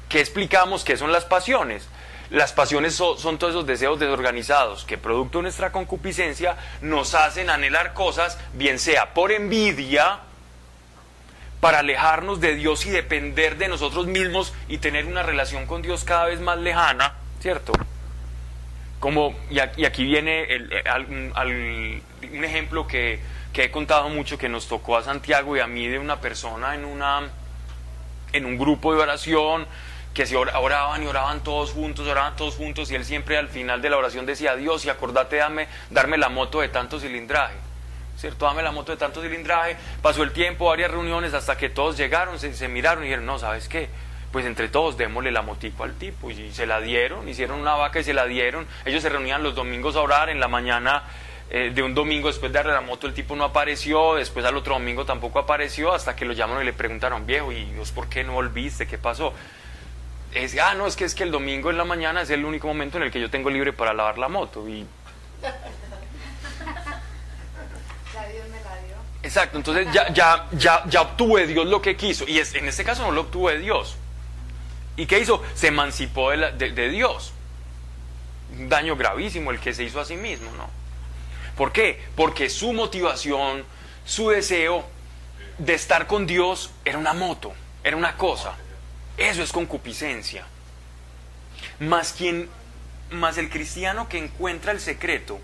¿Qué 0.08 0.20
explicamos 0.20 0.84
qué 0.84 0.96
son 0.96 1.12
las 1.12 1.24
pasiones? 1.24 1.86
Las 2.30 2.52
pasiones 2.52 2.94
son, 2.94 3.38
todos 3.38 3.54
esos 3.54 3.66
deseos 3.66 3.98
desorganizados 3.98 4.84
que 4.84 4.98
producto 4.98 5.38
de 5.38 5.44
nuestra 5.44 5.72
concupiscencia 5.72 6.56
nos 6.82 7.14
hacen 7.14 7.48
anhelar 7.48 7.94
cosas, 7.94 8.38
bien 8.52 8.78
sea 8.78 9.14
por 9.14 9.32
envidia, 9.32 10.20
para 11.60 11.78
alejarnos 11.78 12.38
de 12.40 12.54
Dios 12.54 12.84
y 12.84 12.90
depender 12.90 13.56
de 13.56 13.68
nosotros 13.68 14.06
mismos 14.06 14.52
y 14.68 14.78
tener 14.78 15.06
una 15.06 15.22
relación 15.22 15.66
con 15.66 15.80
Dios 15.80 16.04
cada 16.04 16.26
vez 16.26 16.40
más 16.40 16.58
lejana, 16.58 17.14
¿cierto? 17.40 17.72
Como, 19.00 19.34
y 19.50 19.58
aquí 19.60 20.04
viene 20.04 20.46
un 21.00 22.44
ejemplo 22.44 22.86
que, 22.86 23.20
que, 23.52 23.64
he 23.64 23.70
contado 23.70 24.08
mucho 24.10 24.36
que 24.36 24.48
nos 24.48 24.68
tocó 24.68 24.96
a 24.96 25.02
Santiago 25.02 25.56
y 25.56 25.60
a 25.60 25.66
mí 25.66 25.88
de 25.88 25.98
una 25.98 26.20
persona 26.20 26.74
en, 26.74 26.84
una, 26.84 27.22
en 28.32 28.44
un 28.44 28.58
grupo 28.58 28.94
de 28.94 29.00
oración 29.00 29.66
que 30.18 30.26
se 30.26 30.36
oraban 30.36 31.00
y 31.04 31.06
oraban 31.06 31.44
todos 31.44 31.70
juntos, 31.70 32.08
oraban 32.08 32.34
todos 32.34 32.56
juntos 32.56 32.90
y 32.90 32.96
él 32.96 33.04
siempre 33.04 33.38
al 33.38 33.46
final 33.46 33.80
de 33.80 33.88
la 33.88 33.98
oración 33.98 34.26
decía, 34.26 34.56
Dios, 34.56 34.84
y 34.84 34.90
acordate 34.90 35.36
dame, 35.36 35.68
darme 35.90 36.18
la 36.18 36.28
moto 36.28 36.60
de 36.60 36.68
tanto 36.68 36.98
cilindraje. 36.98 37.54
¿cierto? 38.16 38.46
Dame 38.46 38.64
la 38.64 38.72
moto 38.72 38.90
de 38.90 38.98
tanto 38.98 39.22
cilindraje. 39.22 39.76
Pasó 40.02 40.24
el 40.24 40.32
tiempo, 40.32 40.66
varias 40.66 40.90
reuniones, 40.90 41.34
hasta 41.34 41.56
que 41.56 41.68
todos 41.68 41.96
llegaron, 41.96 42.36
se, 42.40 42.66
miraron 42.66 43.04
y 43.04 43.06
dijeron, 43.06 43.26
no, 43.26 43.38
¿sabes 43.38 43.68
qué? 43.68 43.90
Pues 44.32 44.44
entre 44.44 44.66
todos 44.66 44.96
démosle 44.96 45.30
la 45.30 45.42
motico 45.42 45.84
al 45.84 45.94
tipo. 45.94 46.32
Y 46.32 46.50
se 46.50 46.66
la 46.66 46.80
dieron, 46.80 47.28
hicieron 47.28 47.60
una 47.60 47.76
vaca 47.76 48.00
y 48.00 48.02
se 48.02 48.12
la 48.12 48.26
dieron. 48.26 48.66
Ellos 48.86 49.04
se 49.04 49.10
reunían 49.10 49.44
los 49.44 49.54
domingos 49.54 49.94
a 49.94 50.00
orar, 50.00 50.30
en 50.30 50.40
la 50.40 50.48
mañana 50.48 51.04
eh, 51.48 51.70
de 51.72 51.80
un 51.80 51.94
domingo 51.94 52.26
después 52.26 52.50
de 52.50 52.58
darle 52.58 52.72
la 52.72 52.80
moto 52.80 53.06
el 53.06 53.14
tipo 53.14 53.36
no 53.36 53.44
apareció, 53.44 54.16
después 54.16 54.44
al 54.44 54.56
otro 54.56 54.74
domingo 54.74 55.04
tampoco 55.04 55.38
apareció, 55.38 55.92
hasta 55.92 56.16
que 56.16 56.24
lo 56.24 56.32
llamaron 56.32 56.64
y 56.64 56.66
le 56.66 56.72
preguntaron, 56.72 57.24
viejo, 57.24 57.52
¿y 57.52 57.72
vos 57.76 57.92
por 57.92 58.08
qué 58.08 58.24
no 58.24 58.32
volviste? 58.32 58.88
¿Qué 58.88 58.98
pasó? 58.98 59.32
Es, 60.34 60.58
ah, 60.58 60.74
no, 60.74 60.86
es 60.86 60.96
que 60.96 61.04
es 61.04 61.14
que 61.14 61.24
el 61.24 61.30
domingo 61.30 61.70
en 61.70 61.78
la 61.78 61.84
mañana 61.84 62.22
es 62.22 62.30
el 62.30 62.44
único 62.44 62.66
momento 62.68 62.98
en 62.98 63.04
el 63.04 63.10
que 63.10 63.20
yo 63.20 63.30
tengo 63.30 63.50
libre 63.50 63.72
para 63.72 63.94
lavar 63.94 64.18
la 64.18 64.28
moto. 64.28 64.68
Y 64.68 64.86
Exacto, 69.22 69.58
entonces 69.58 69.88
ya, 69.92 70.12
ya, 70.12 70.46
ya, 70.52 70.84
ya 70.86 71.02
obtuvo 71.02 71.36
de 71.38 71.46
Dios 71.46 71.66
lo 71.66 71.82
que 71.82 71.96
quiso. 71.96 72.26
Y 72.26 72.38
es, 72.38 72.54
en 72.54 72.66
este 72.66 72.84
caso 72.84 73.02
no 73.02 73.12
lo 73.12 73.22
obtuvo 73.22 73.50
de 73.50 73.58
Dios. 73.58 73.96
¿Y 74.96 75.06
qué 75.06 75.18
hizo? 75.18 75.42
Se 75.54 75.68
emancipó 75.68 76.30
de, 76.30 76.52
de, 76.52 76.88
Dios. 76.88 77.32
Un 78.56 78.68
daño 78.68 78.96
gravísimo 78.96 79.50
el 79.50 79.60
que 79.60 79.74
se 79.74 79.84
hizo 79.84 80.00
a 80.00 80.04
sí 80.04 80.16
mismo, 80.16 80.50
¿no? 80.56 80.68
¿Por 81.56 81.72
qué? 81.72 82.02
Porque 82.16 82.48
su 82.48 82.72
motivación, 82.72 83.64
su 84.04 84.30
deseo 84.30 84.84
de 85.58 85.74
estar 85.74 86.06
con 86.06 86.26
Dios 86.26 86.70
era 86.84 86.98
una 86.98 87.12
moto, 87.12 87.52
era 87.84 87.96
una 87.96 88.16
cosa. 88.16 88.54
Eso 89.18 89.42
es 89.42 89.52
concupiscencia. 89.52 90.46
Más 91.80 92.12
quien, 92.12 92.48
más 93.10 93.36
el 93.36 93.50
cristiano 93.50 94.08
que 94.08 94.18
encuentra 94.18 94.70
el 94.70 94.80
secreto 94.80 95.40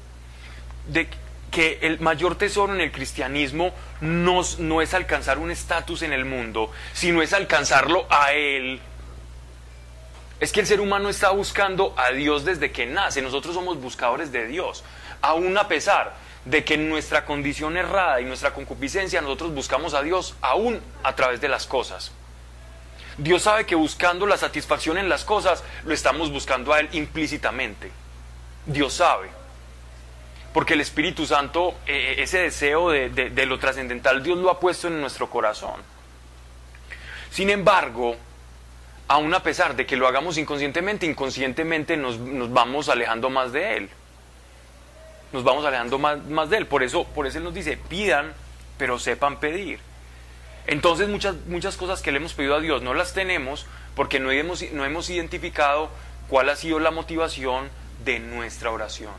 de 0.87 1.09
que 1.51 1.79
el 1.83 2.01
mayor 2.01 2.37
tesoro 2.37 2.73
en 2.75 2.81
el 2.81 2.93
cristianismo 2.93 3.73
no, 4.01 4.43
es 4.81 4.95
alcanzar 4.95 5.39
un 5.39 5.51
estatus 5.51 6.03
en 6.03 6.13
el 6.13 6.25
mundo, 6.25 6.71
sino 6.93 7.21
es 7.21 7.33
alcanzarlo 7.33 8.07
a 8.11 8.33
Él. 8.33 8.81
Es 10.39 10.53
que 10.53 10.61
el 10.61 10.67
ser 10.67 10.81
humano 10.81 11.09
está 11.09 11.31
buscando 11.31 11.95
a 11.97 12.11
Dios 12.11 12.45
desde 12.45 12.71
que 12.71 12.87
nace. 12.87 13.23
Nosotros 13.23 13.55
somos 13.55 13.81
buscadores 13.81 14.31
de 14.31 14.47
Dios. 14.47 14.85
Aún 15.21 15.57
a 15.59 15.69
pesar 15.69 16.15
de 16.45 16.65
que 16.65 16.77
nuestra 16.77 17.25
condición 17.25 17.77
errada 17.77 18.21
y 18.21 18.25
nuestra 18.25 18.53
concupiscencia 18.53 19.21
nosotros 19.21 19.55
buscamos 19.55 19.95
a 19.95 20.03
Dios 20.03 20.35
aún 20.43 20.81
a 21.03 21.15
través 21.15 21.41
de 21.41 21.49
las 21.49 21.67
cosas. 21.67 22.13
Dios 23.19 23.43
sabe 23.43 23.67
que 23.67 23.75
buscando 23.75 24.27
la 24.27 24.37
satisfacción 24.37 24.99
en 24.99 25.09
las 25.09 25.25
cosas 25.25 25.63
lo 25.85 25.95
estamos 25.95 26.31
buscando 26.31 26.73
a 26.73 26.81
Él 26.81 26.89
implícitamente. 26.93 27.91
Dios 28.67 28.95
sabe 28.95 29.45
porque 30.55 30.75
el 30.75 30.81
Espíritu 30.81 31.27
Santo, 31.27 31.75
eh, 31.85 32.15
ese 32.19 32.39
deseo 32.39 32.91
de, 32.91 33.45
lo 33.45 33.59
trascendental, 33.59 34.23
Dios 34.23 34.39
lo 34.39 34.51
ha 34.51 34.61
puesto 34.61 34.87
en 34.87 35.01
nuestro 35.01 35.29
corazón. 35.29 35.81
Sin 37.33 37.51
embargo, 37.51 38.15
aun 39.09 39.35
a 39.35 39.43
pesar 39.43 39.75
de 39.75 39.85
que 39.85 39.97
lo 39.97 40.07
hagamos 40.07 40.39
inconscientemente, 40.39 41.07
inconscientemente 41.07 41.97
nos, 41.97 42.21
vamos 42.53 42.89
alejando 42.89 43.31
más 43.31 43.51
de 43.51 43.79
Él. 43.79 43.91
Nos 45.33 45.43
vamos 45.43 45.65
alejando 45.65 45.99
más, 45.99 46.25
más, 46.27 46.49
de 46.49 46.59
Él. 46.59 46.67
Por 46.69 46.85
eso, 46.85 47.03
por 47.03 47.27
eso 47.27 47.39
Él 47.39 47.45
nos 47.45 47.55
dice, 47.55 47.77
pidan, 47.77 48.33
pero 48.79 49.01
sepan 49.01 49.41
pedir. 49.41 49.81
Entonces 50.67 51.09
muchas, 51.09 51.37
muchas 51.47 51.77
cosas 51.77 52.01
que 52.01 52.11
le 52.11 52.19
hemos 52.19 52.33
pedido 52.33 52.55
a 52.55 52.61
Dios 52.61 52.83
no 52.83 52.95
las 52.95 53.13
tenemos 53.13 53.67
porque 53.95 54.19
no 54.19 54.31
hemos, 54.31 54.63
no 54.73 54.85
hemos 54.85 55.11
identificado 55.11 55.91
cuál 56.29 56.49
ha 56.49 56.57
sido 56.57 56.79
la 56.79 56.91
motivación 56.91 57.69
de 58.05 58.19
nuestra 58.19 58.71
oración. 58.71 59.13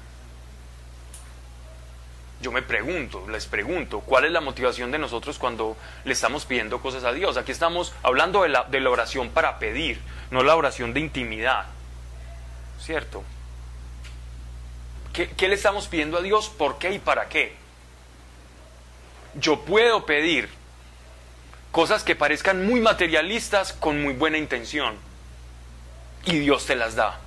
Yo 2.41 2.51
me 2.51 2.61
pregunto, 2.61 3.25
les 3.29 3.45
pregunto, 3.45 4.01
¿cuál 4.01 4.25
es 4.25 4.31
la 4.31 4.41
motivación 4.41 4.91
de 4.91 4.97
nosotros 4.97 5.39
cuando 5.39 5.77
le 6.03 6.13
estamos 6.13 6.45
pidiendo 6.45 6.81
cosas 6.81 7.03
a 7.03 7.13
Dios? 7.13 7.37
Aquí 7.37 7.51
estamos 7.51 7.93
hablando 8.03 8.43
de 8.43 8.49
la, 8.49 8.63
de 8.65 8.79
la 8.81 8.89
oración 8.89 9.29
para 9.29 9.57
pedir, 9.57 9.99
no 10.31 10.43
la 10.43 10.55
oración 10.55 10.93
de 10.93 10.99
intimidad. 10.99 11.65
¿Cierto? 12.79 13.23
¿Qué, 15.13 15.29
¿Qué 15.29 15.47
le 15.47 15.55
estamos 15.55 15.87
pidiendo 15.87 16.17
a 16.17 16.21
Dios? 16.21 16.49
¿Por 16.49 16.77
qué 16.77 16.91
y 16.91 16.99
para 16.99 17.29
qué? 17.29 17.55
Yo 19.35 19.61
puedo 19.61 20.05
pedir 20.05 20.49
cosas 21.75 22.05
que 22.05 22.15
parezcan 22.15 22.65
muy 22.65 22.79
materialistas 22.79 23.73
con 23.73 24.01
muy 24.01 24.13
buena 24.13 24.37
intención. 24.37 24.95
Y 26.23 26.39
Dios 26.39 26.65
te 26.65 26.73
las 26.73 26.95
da. 26.95 27.19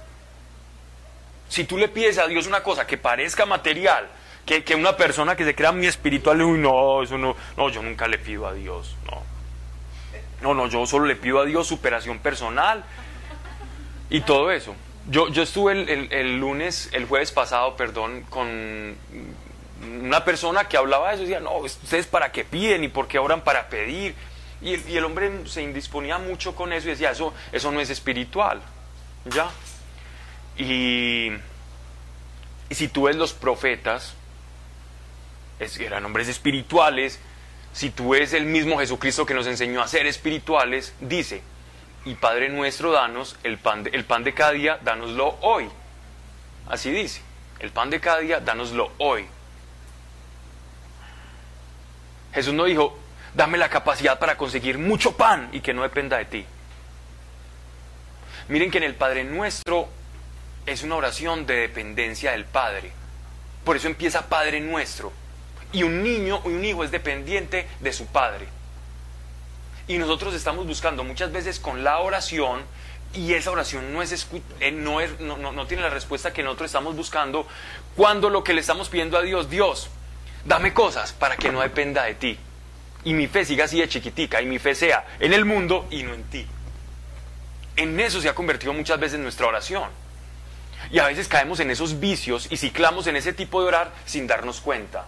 Si 1.51 1.65
tú 1.65 1.77
le 1.77 1.89
pides 1.89 2.17
a 2.17 2.27
Dios 2.27 2.47
una 2.47 2.63
cosa 2.63 2.87
que 2.87 2.97
parezca 2.97 3.45
material, 3.45 4.09
que, 4.47 4.75
una 4.75 4.97
persona 4.97 5.37
que 5.37 5.45
se 5.45 5.55
crea 5.55 5.71
muy 5.73 5.87
espiritual, 5.87 6.41
uy, 6.41 6.59
no, 6.59 7.03
eso 7.03 7.19
no, 7.19 7.37
no, 7.59 7.69
yo 7.69 7.83
nunca 7.83 8.09
le 8.09 8.17
pido 8.17 8.47
a 8.47 8.55
Dios, 8.55 8.97
no. 9.05 9.23
No, 10.41 10.55
no, 10.55 10.67
yo 10.67 10.87
solo 10.87 11.05
le 11.05 11.17
pido 11.17 11.41
a 11.41 11.45
Dios 11.45 11.67
superación 11.67 12.19
personal 12.19 12.87
y 14.09 14.23
todo 14.23 14.51
eso. 14.51 14.75
Yo, 15.11 15.29
yo 15.29 15.43
estuve 15.43 15.73
el, 15.73 16.39
lunes, 16.39 16.89
el 16.95 17.05
jueves 17.05 17.33
pasado, 17.33 17.77
perdón, 17.77 18.23
con 18.31 18.97
una 19.83 20.25
persona 20.25 20.65
que 20.69 20.79
hablaba 20.79 21.09
de 21.09 21.17
eso, 21.17 21.23
decía, 21.25 21.41
no, 21.41 21.59
ustedes 21.59 22.07
para 22.07 22.33
qué 22.33 22.45
piden 22.47 22.83
y 22.85 22.89
por 22.89 23.09
qué 23.09 23.19
oran 23.19 23.43
para 23.43 23.69
pedir. 23.69 24.15
Y 24.61 24.97
el, 24.97 25.05
hombre 25.05 25.47
se 25.47 25.63
indisponía 25.63 26.19
mucho 26.19 26.55
con 26.57 26.73
eso 26.73 26.89
y 26.89 26.91
decía, 26.91 27.13
eso, 27.13 27.33
eso 27.53 27.71
no 27.71 27.81
es 27.81 27.91
espiritual, 27.91 28.61
¿ya? 29.25 29.51
Y, 30.57 31.31
y 32.69 32.75
si 32.75 32.89
tú 32.89 33.05
ves 33.05 33.15
los 33.15 33.33
profetas, 33.33 34.15
eran 35.79 36.05
hombres 36.05 36.29
espirituales, 36.29 37.21
si 37.73 37.91
tú 37.91 38.11
ves 38.11 38.33
el 38.33 38.47
mismo 38.47 38.79
Jesucristo 38.79 39.25
que 39.25 39.35
nos 39.35 39.47
enseñó 39.47 39.81
a 39.81 39.89
ser 39.89 40.07
espirituales, 40.07 40.95
dice, 41.01 41.43
y 42.05 42.15
Padre 42.15 42.49
nuestro, 42.49 42.91
danos 42.91 43.37
el 43.45 43.59
pan 43.59 43.85
de, 43.85 43.91
el 43.91 44.05
pan 44.05 44.25
de 44.25 44.35
cada 44.35 44.53
día, 44.53 44.79
danoslo 44.83 45.37
hoy. 45.43 45.69
Así 46.69 46.91
dice, 46.91 47.23
el 47.61 47.71
pan 47.71 47.91
de 47.91 48.01
cada 48.01 48.19
día, 48.19 48.41
danoslo 48.41 48.93
hoy. 48.99 49.27
Jesús 52.33 52.55
no 52.55 52.65
dijo, 52.65 52.99
dame 53.35 53.59
la 53.59 53.69
capacidad 53.69 54.19
para 54.19 54.37
conseguir 54.37 54.79
mucho 54.79 55.17
pan 55.17 55.49
y 55.53 55.61
que 55.61 55.75
no 55.75 55.83
dependa 55.83 56.19
de 56.19 56.25
ti. 56.25 56.47
Miren 58.49 58.71
que 58.71 58.79
en 58.79 58.85
el 58.85 58.95
Padre 58.95 59.25
nuestro 59.25 59.89
es 60.67 60.83
una 60.83 60.97
oración 60.97 61.47
de 61.47 61.57
dependencia 61.57 62.33
del 62.33 62.45
Padre. 62.45 62.93
Por 63.65 63.77
eso 63.77 63.89
empieza 63.89 64.29
Padre 64.29 64.61
nuestro. 64.61 65.13
Y 65.73 65.83
un 65.83 66.03
niño 66.03 66.37
o 66.37 66.49
un 66.49 66.65
hijo 66.65 66.85
es 66.85 66.91
dependiente 66.91 67.69
de 67.81 67.93
su 67.93 68.07
padre. 68.07 68.49
Y 69.87 69.99
nosotros 69.99 70.35
estamos 70.35 70.67
buscando 70.67 71.05
muchas 71.05 71.33
veces 71.33 71.61
con 71.61 71.85
la 71.85 71.99
oración 71.99 72.63
y 73.15 73.33
esa 73.35 73.51
oración 73.51 73.93
no, 73.93 74.03
es, 74.03 74.27
eh, 74.61 74.71
no, 74.71 75.67
tiene 75.67 75.83
la 75.83 75.91
respuesta 75.91 76.33
que 76.33 76.43
nosotros 76.43 76.69
estamos 76.69 76.95
buscando 76.95 77.47
cuando 77.97 78.29
lo 78.29 78.45
que 78.45 78.53
le 78.53 78.61
estamos 78.61 78.89
pidiendo 78.89 79.17
a 79.17 79.23
Dios, 79.23 79.49
Dios, 79.49 79.89
dame 80.45 80.75
cosas 80.75 81.13
para 81.13 81.37
que 81.37 81.51
no 81.51 81.61
dependa 81.61 82.05
de 82.05 82.15
ti. 82.15 82.39
Y 83.05 83.15
mi 83.15 83.27
fe 83.27 83.45
siga 83.45 83.65
así 83.65 83.81
de 83.81 83.89
chiquitica 83.89 84.43
y 84.43 84.47
mi 84.47 84.59
fe 84.59 84.75
sea 84.75 85.07
en 85.21 85.33
el 85.33 85.45
mundo 85.45 85.87
y 85.91 86.03
no 86.03 86.15
en 86.15 86.25
ti. 86.25 86.47
En 87.77 87.99
eso 88.01 88.21
se 88.21 88.29
ha 88.29 88.35
convertido 88.35 88.73
muchas 88.73 88.99
veces 88.99 89.21
nuestra 89.21 89.47
oración. 89.47 89.89
Y 90.91 90.99
a 90.99 91.07
veces 91.07 91.29
caemos 91.29 91.61
en 91.61 91.71
esos 91.71 92.01
vicios 92.01 92.49
y 92.51 92.57
ciclamos 92.57 93.07
en 93.07 93.17
ese 93.17 93.33
tipo 93.33 93.61
de 93.61 93.69
orar 93.69 93.93
sin 94.05 94.27
darnos 94.27 94.61
cuenta. 94.61 95.07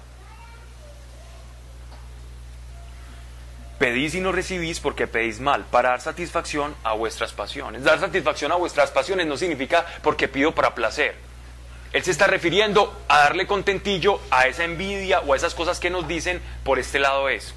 Pedís 3.79 4.15
y 4.15 4.21
no 4.21 4.31
recibís 4.31 4.79
porque 4.79 5.07
pedís 5.07 5.41
mal, 5.41 5.65
para 5.65 5.89
dar 5.91 6.03
satisfacción 6.03 6.77
a 6.85 6.93
vuestras 6.93 7.33
pasiones. 7.33 7.83
Dar 7.83 7.99
satisfacción 7.99 8.53
a 8.53 8.57
vuestras 8.57 8.91
pasiones 8.91 9.27
no 9.27 9.39
significa 9.39 9.87
porque 10.03 10.29
pido 10.29 10.55
para 10.55 10.75
placer. 10.75 11.17
Él 11.93 12.05
se 12.05 12.11
está 12.11 12.27
refiriendo 12.27 12.95
a 13.09 13.21
darle 13.21 13.47
contentillo 13.47 14.21
a 14.31 14.47
esa 14.47 14.65
envidia 14.65 15.21
o 15.21 15.33
a 15.33 15.37
esas 15.37 15.55
cosas 15.55 15.81
que 15.81 15.91
nos 15.91 16.07
dicen 16.07 16.41
por 16.63 16.79
este 16.79 16.99
lado 16.99 17.29
es. 17.29 17.55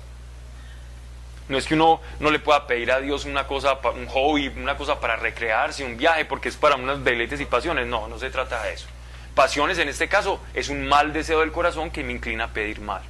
No 1.49 1.57
es 1.57 1.65
que 1.67 1.73
uno 1.73 2.01
no 2.19 2.31
le 2.31 2.39
pueda 2.39 2.65
pedir 2.67 2.91
a 2.91 2.99
Dios 2.99 3.25
una 3.25 3.45
cosa, 3.47 3.79
un 3.95 4.07
hobby, 4.07 4.47
una 4.47 4.77
cosa 4.77 4.99
para 4.99 5.15
recrearse, 5.17 5.83
un 5.83 5.97
viaje, 5.97 6.25
porque 6.25 6.49
es 6.49 6.55
para 6.55 6.75
unas 6.75 7.03
deleites 7.03 7.41
y 7.41 7.45
pasiones. 7.45 7.85
No, 7.87 8.07
no 8.07 8.17
se 8.17 8.29
trata 8.29 8.63
de 8.63 8.73
eso. 8.73 8.87
Pasiones 9.35 9.77
en 9.77 9.89
este 9.89 10.07
caso 10.07 10.39
es 10.53 10.69
un 10.69 10.87
mal 10.87 11.11
deseo 11.11 11.41
del 11.41 11.51
corazón 11.51 11.91
que 11.91 12.03
me 12.03 12.13
inclina 12.13 12.45
a 12.45 12.47
pedir 12.49 12.79
mal. 12.79 13.01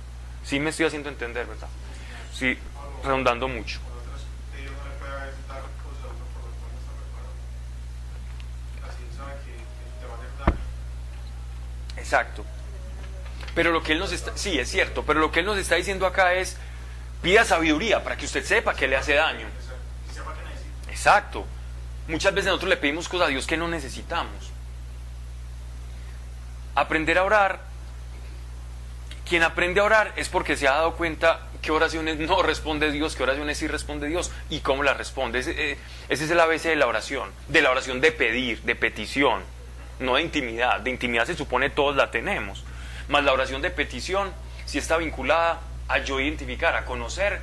Sí 0.43 0.59
me 0.59 0.71
estoy 0.71 0.87
haciendo 0.87 1.09
entender, 1.09 1.45
¿verdad? 1.45 1.67
Sí, 2.33 2.57
redundando 3.03 3.47
mucho. 3.47 3.79
Exacto. 11.97 12.43
Pero 13.55 13.71
lo 13.71 13.81
que 13.81 13.93
él 13.93 13.99
nos 13.99 14.11
está, 14.11 14.35
sí, 14.35 14.59
es 14.59 14.69
cierto, 14.69 15.03
pero 15.03 15.19
lo 15.19 15.31
que 15.31 15.39
él 15.39 15.45
nos 15.45 15.57
está 15.57 15.75
diciendo 15.75 16.05
acá 16.05 16.33
es, 16.33 16.57
pida 17.23 17.45
sabiduría 17.45 18.03
para 18.03 18.17
que 18.17 18.25
usted 18.25 18.45
sepa 18.45 18.75
que 18.75 18.87
le 18.87 18.97
hace 18.97 19.13
daño. 19.15 19.47
Exacto. 20.89 21.45
Muchas 22.07 22.33
veces 22.33 22.47
nosotros 22.47 22.69
le 22.69 22.77
pedimos 22.77 23.07
cosas 23.07 23.27
a 23.27 23.29
Dios 23.29 23.47
que 23.47 23.57
no 23.57 23.67
necesitamos. 23.67 24.51
Aprender 26.75 27.17
a 27.17 27.23
orar, 27.23 27.61
quien 29.27 29.41
aprende 29.41 29.79
a 29.79 29.85
orar 29.85 30.13
es 30.17 30.27
porque 30.27 30.57
se 30.57 30.67
ha 30.67 30.73
dado 30.73 30.95
cuenta 30.95 31.47
qué 31.61 31.71
oraciones 31.71 32.19
no 32.19 32.43
responde 32.43 32.91
Dios, 32.91 33.15
qué 33.15 33.23
oraciones 33.23 33.57
sí 33.57 33.67
responde 33.67 34.07
Dios 34.07 34.31
y 34.49 34.59
cómo 34.59 34.83
las 34.83 34.97
responde. 34.97 35.39
Ese, 35.39 35.71
eh, 35.71 35.77
es 36.09 36.29
el 36.29 36.39
ABC 36.39 36.63
de 36.63 36.75
la 36.75 36.87
oración, 36.87 37.31
de 37.47 37.61
la 37.61 37.71
oración 37.71 38.01
de 38.01 38.11
pedir, 38.11 38.61
de 38.63 38.75
petición, 38.75 39.41
no 39.99 40.15
de 40.15 40.23
intimidad. 40.23 40.81
De 40.81 40.89
intimidad 40.89 41.25
se 41.25 41.35
supone 41.35 41.69
todos 41.69 41.95
la 41.95 42.11
tenemos, 42.11 42.65
más 43.07 43.23
la 43.23 43.31
oración 43.31 43.61
de 43.61 43.69
petición 43.69 44.33
si 44.65 44.77
está 44.77 44.97
vinculada 44.97 45.61
a 45.87 45.99
yo 45.99 46.19
identificar, 46.19 46.75
a 46.75 46.85
conocer 46.85 47.41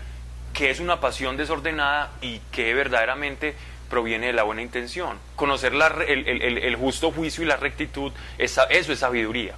que 0.52 0.70
es 0.70 0.80
una 0.80 1.00
pasión 1.00 1.36
desordenada 1.36 2.10
y 2.20 2.38
que 2.50 2.74
verdaderamente 2.74 3.54
proviene 3.88 4.28
de 4.28 4.32
la 4.32 4.42
buena 4.42 4.62
intención. 4.62 5.18
Conocer 5.36 5.72
el, 5.74 6.76
justo 6.76 7.12
juicio 7.12 7.44
y 7.44 7.46
la 7.46 7.56
rectitud, 7.56 8.12
eso 8.38 8.68
es 8.68 8.98
sabiduría. 8.98 9.54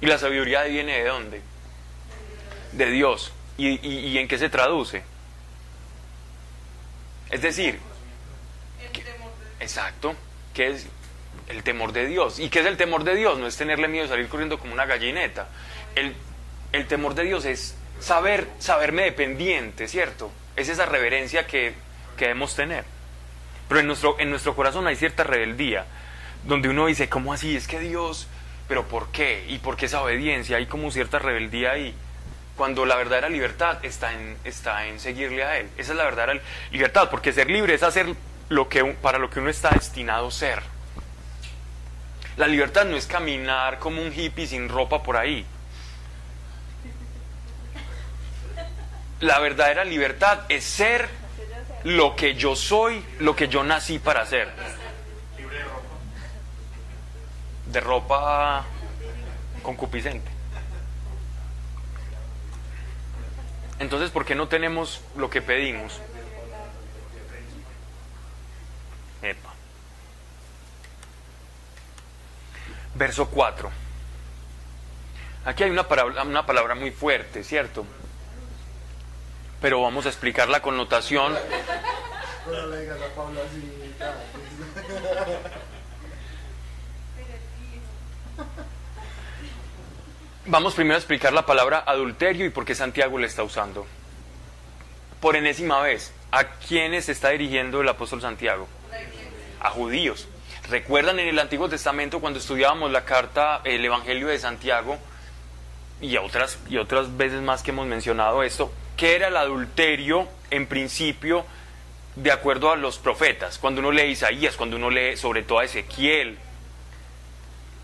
¿Y 0.00 0.06
la 0.06 0.18
sabiduría 0.18 0.62
viene 0.64 0.98
de 0.98 1.04
dónde? 1.04 1.42
De 2.72 2.90
Dios. 2.90 3.32
¿Y, 3.56 4.16
en 4.18 4.28
qué 4.28 4.38
se 4.38 4.48
traduce? 4.48 5.02
Es 7.30 7.42
decir, 7.42 7.78
exacto, 9.60 10.14
¿qué 10.54 10.68
es 10.68 10.86
el 11.48 11.62
temor 11.62 11.92
de 11.92 12.06
Dios? 12.06 12.38
¿Y 12.38 12.48
qué 12.48 12.60
es 12.60 12.66
el 12.66 12.76
temor 12.76 13.04
de 13.04 13.16
Dios? 13.16 13.38
No 13.38 13.46
es 13.46 13.56
tenerle 13.56 13.88
miedo 13.88 14.04
de 14.04 14.10
salir 14.10 14.28
corriendo 14.28 14.58
como 14.58 14.72
una 14.72 14.86
gallineta. 14.86 15.48
el, 15.94 16.14
el 16.72 16.86
temor 16.86 17.14
de 17.14 17.24
Dios 17.24 17.44
es 17.44 17.76
saber, 18.00 18.48
saberme 18.58 19.02
dependiente, 19.04 19.88
¿cierto? 19.88 20.30
Es 20.56 20.68
esa 20.68 20.86
reverencia 20.86 21.46
que, 21.46 21.74
que 22.16 22.26
debemos 22.26 22.54
tener. 22.54 22.84
Pero 23.68 23.80
en 23.80 23.86
nuestro, 23.86 24.16
en 24.18 24.30
nuestro 24.30 24.56
corazón 24.56 24.86
hay 24.86 24.96
cierta 24.96 25.24
rebeldía, 25.24 25.86
donde 26.44 26.68
uno 26.68 26.86
dice, 26.86 27.08
¿cómo 27.08 27.32
así? 27.32 27.56
Es 27.56 27.68
que 27.68 27.80
Dios, 27.80 28.28
pero 28.66 28.86
¿por 28.86 29.08
qué? 29.08 29.44
¿Y 29.48 29.58
por 29.58 29.76
qué 29.76 29.86
esa 29.86 30.02
obediencia? 30.02 30.56
Hay 30.56 30.66
como 30.66 30.90
cierta 30.90 31.18
rebeldía 31.18 31.72
ahí. 31.72 31.94
Cuando 32.56 32.86
la 32.86 32.96
verdadera 32.96 33.28
libertad 33.28 33.78
está 33.84 34.12
en, 34.12 34.36
está 34.44 34.86
en 34.86 34.98
seguirle 34.98 35.44
a 35.44 35.58
Él. 35.58 35.68
Esa 35.76 35.92
es 35.92 35.98
la 35.98 36.04
verdadera 36.04 36.40
libertad, 36.72 37.08
porque 37.10 37.32
ser 37.32 37.48
libre 37.50 37.74
es 37.74 37.82
hacer 37.82 38.14
lo 38.48 38.68
que, 38.68 38.84
para 38.84 39.18
lo 39.18 39.30
que 39.30 39.40
uno 39.40 39.50
está 39.50 39.70
destinado 39.70 40.26
a 40.26 40.30
ser. 40.30 40.62
La 42.36 42.46
libertad 42.46 42.84
no 42.84 42.96
es 42.96 43.06
caminar 43.06 43.78
como 43.78 44.00
un 44.02 44.12
hippie 44.12 44.46
sin 44.46 44.68
ropa 44.68 45.02
por 45.02 45.16
ahí. 45.16 45.44
La 49.20 49.40
verdadera 49.40 49.84
libertad 49.84 50.40
es 50.48 50.64
ser 50.64 51.08
lo 51.84 52.14
que 52.14 52.34
yo 52.34 52.54
soy, 52.54 53.04
lo 53.18 53.34
que 53.34 53.48
yo 53.48 53.64
nací 53.64 53.98
para 53.98 54.24
ser. 54.26 54.48
De 57.66 57.80
ropa 57.80 58.64
concupiscente. 59.62 60.30
Entonces, 63.80 64.10
¿por 64.10 64.24
qué 64.24 64.34
no 64.34 64.48
tenemos 64.48 65.00
lo 65.16 65.30
que 65.30 65.42
pedimos? 65.42 66.00
Epa. 69.22 69.52
Verso 72.94 73.28
4. 73.28 73.70
Aquí 75.44 75.64
hay 75.64 75.70
una 75.70 75.86
palabra, 75.86 76.22
una 76.22 76.44
palabra 76.46 76.74
muy 76.74 76.90
fuerte, 76.90 77.44
¿cierto? 77.44 77.86
Pero 79.60 79.82
vamos 79.82 80.06
a 80.06 80.08
explicar 80.08 80.48
la 80.48 80.62
connotación. 80.62 81.36
Vamos 90.46 90.74
primero 90.74 90.94
a 90.94 90.98
explicar 90.98 91.32
la 91.32 91.44
palabra 91.44 91.82
adulterio 91.86 92.46
y 92.46 92.50
por 92.50 92.64
qué 92.64 92.74
Santiago 92.74 93.18
le 93.18 93.26
está 93.26 93.42
usando. 93.42 93.86
Por 95.20 95.36
enésima 95.36 95.80
vez, 95.82 96.12
¿a 96.30 96.44
quiénes 96.44 97.08
está 97.08 97.30
dirigiendo 97.30 97.80
el 97.82 97.88
apóstol 97.88 98.22
Santiago? 98.22 98.66
A 99.60 99.70
judíos. 99.70 100.26
¿Recuerdan 100.70 101.18
en 101.18 101.28
el 101.28 101.38
Antiguo 101.38 101.68
Testamento 101.68 102.20
cuando 102.20 102.38
estudiábamos 102.38 102.92
la 102.92 103.04
carta, 103.04 103.60
el 103.64 103.84
Evangelio 103.84 104.28
de 104.28 104.38
Santiago, 104.38 104.96
y 106.00 106.16
otras, 106.16 106.58
y 106.68 106.76
otras 106.76 107.16
veces 107.16 107.42
más 107.42 107.62
que 107.62 107.72
hemos 107.72 107.86
mencionado 107.86 108.42
esto, 108.42 108.72
qué 108.98 109.14
era 109.16 109.28
el 109.28 109.36
adulterio 109.38 110.28
en 110.50 110.66
principio 110.66 111.46
de 112.16 112.32
acuerdo 112.32 112.70
a 112.70 112.76
los 112.76 112.98
profetas? 112.98 113.56
Cuando 113.56 113.80
uno 113.80 113.92
lee 113.92 114.10
Isaías, 114.10 114.56
cuando 114.56 114.76
uno 114.76 114.90
lee 114.90 115.16
sobre 115.16 115.42
todo 115.42 115.60
a 115.60 115.64
Ezequiel, 115.64 116.36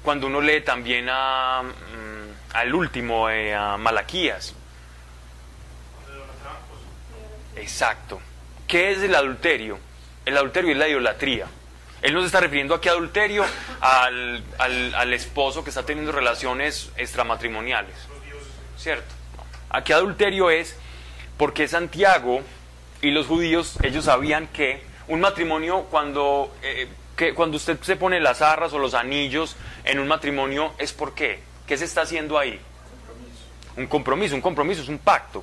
cuando 0.03 0.27
uno 0.27 0.43
lee 0.43 0.61
también 0.61 1.09
a... 1.09 1.63
Mm, 1.63 2.25
al 2.55 2.73
último, 2.73 3.29
eh, 3.29 3.53
a 3.53 3.77
Malaquías. 3.77 4.55
Exacto. 7.57 8.21
¿Qué 8.69 8.93
es 8.93 8.99
el 8.99 9.15
adulterio? 9.15 9.79
El 10.25 10.37
adulterio 10.37 10.71
es 10.73 10.79
la 10.79 10.89
idolatría. 10.89 11.47
Él 12.01 12.15
no 12.15 12.21
se 12.21 12.27
está 12.27 12.41
refiriendo 12.41 12.75
aquí 12.75 12.89
a 12.89 12.93
adulterio 12.93 13.45
al, 13.81 14.43
al, 14.59 15.13
esposo 15.13 15.65
que 15.65 15.71
está 15.71 15.85
teniendo 15.85 16.13
relaciones 16.13 16.91
extramatrimoniales. 16.97 17.97
¿Cierto? 18.77 19.13
Aquí 19.71 19.93
adulterio 19.93 20.51
es 20.51 20.77
porque 21.37 21.69
Santiago 21.69 22.41
y 23.03 23.11
los 23.11 23.27
judíos, 23.27 23.79
ellos 23.83 24.07
sabían 24.07 24.47
que 24.49 24.83
un 25.09 25.21
matrimonio 25.21 25.87
cuando, 25.91 26.55
eh, 26.63 26.89
que 27.17 27.35
cuando 27.35 27.57
usted 27.57 27.81
se 27.83 27.97
pone 27.97 28.21
las 28.21 28.43
arras 28.43 28.73
o 28.73 28.79
los 28.79 28.95
anillos 28.95 29.57
en 29.85 29.99
un 29.99 30.09
matrimonio 30.09 30.73
es 30.79 30.93
porque 30.93 31.41
¿Qué 31.67 31.79
se 31.79 31.85
está 31.85 32.03
haciendo 32.03 32.39
ahí? 32.39 32.61
Un 33.77 33.87
compromiso. 33.87 34.35
Un 34.35 34.41
compromiso 34.41 34.83
es 34.83 34.89
un 34.89 34.99
pacto. 34.99 35.43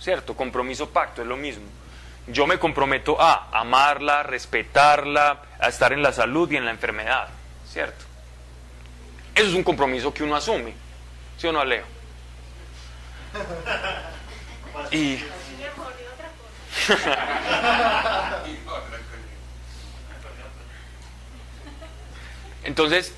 ¿Cierto? 0.00 0.34
Compromiso, 0.34 0.88
pacto, 0.88 1.20
es 1.22 1.28
lo 1.28 1.36
mismo. 1.36 1.64
Yo 2.26 2.46
me 2.46 2.58
comprometo 2.58 3.20
a 3.20 3.48
amarla, 3.52 4.22
respetarla, 4.22 5.42
a 5.58 5.68
estar 5.68 5.92
en 5.92 6.02
la 6.02 6.12
salud 6.12 6.50
y 6.50 6.56
en 6.56 6.64
la 6.64 6.70
enfermedad. 6.70 7.28
¿Cierto? 7.68 8.04
Eso 9.34 9.48
es 9.48 9.54
un 9.54 9.62
compromiso 9.62 10.12
que 10.12 10.22
uno 10.22 10.36
asume. 10.36 10.72
¿Sí 11.36 11.46
o 11.46 11.52
no, 11.52 11.64
Leo? 11.64 11.84
Y... 14.90 15.18
Entonces, 22.64 23.14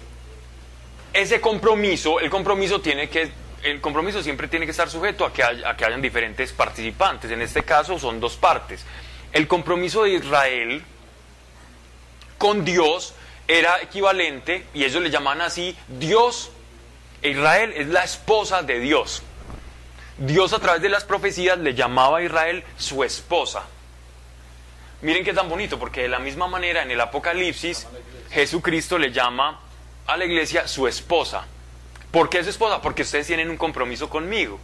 ese 1.13 1.41
compromiso, 1.41 2.21
el 2.21 2.31
compromiso 2.31 2.81
tiene 2.81 3.09
que, 3.09 3.31
el 3.63 3.81
compromiso 3.81 4.23
siempre 4.23 4.49
tiene 4.49 4.65
que 4.65 4.71
estar 4.71 4.89
sujeto 4.89 5.25
a 5.25 5.33
que, 5.33 5.43
a 5.43 5.77
que 5.77 5.85
hayan 5.85 6.01
diferentes 6.01 6.53
participantes. 6.53 7.31
En 7.31 7.43
este 7.43 7.63
caso 7.63 7.99
son 7.99 8.21
dos 8.21 8.37
partes. 8.37 8.85
El 9.33 9.47
compromiso 9.49 10.05
de 10.05 10.11
Israel 10.11 10.83
con 12.39 12.65
Dios 12.65 13.15
era 13.47 13.83
equivalente, 13.83 14.67
y 14.75 14.85
ellos 14.85 15.03
le 15.03 15.11
llaman 15.11 15.41
así, 15.41 15.77
Dios, 15.89 16.51
Israel 17.23 17.73
es 17.77 17.89
la 17.89 18.05
esposa 18.05 18.63
de 18.63 18.79
Dios. 18.79 19.23
Dios 20.19 20.53
a 20.53 20.59
través 20.59 20.83
de 20.83 20.89
las 20.89 21.05
profecías 21.05 21.59
le 21.59 21.75
llamaba 21.75 22.19
a 22.19 22.23
Israel 22.23 22.65
su 22.77 23.03
esposa. 23.03 23.65
Miren 25.01 25.25
qué 25.25 25.33
tan 25.33 25.49
bonito, 25.49 25.79
porque 25.79 26.03
de 26.03 26.09
la 26.09 26.19
misma 26.19 26.47
manera 26.47 26.83
en 26.83 26.91
el 26.91 27.01
Apocalipsis 27.01 27.87
Jesucristo 28.31 28.99
le 28.99 29.11
llama 29.11 29.61
a 30.07 30.17
la 30.17 30.25
iglesia 30.25 30.69
su 30.69 30.87
esposa. 30.87 31.45
¿Por 32.11 32.29
qué 32.29 32.45
su 32.45 32.51
esposa? 32.51 32.81
Porque 32.81 33.03
ustedes 33.03 33.27
tienen 33.27 33.51
un 33.51 33.57
compromiso 33.57 34.09
conmigo. 34.09 34.61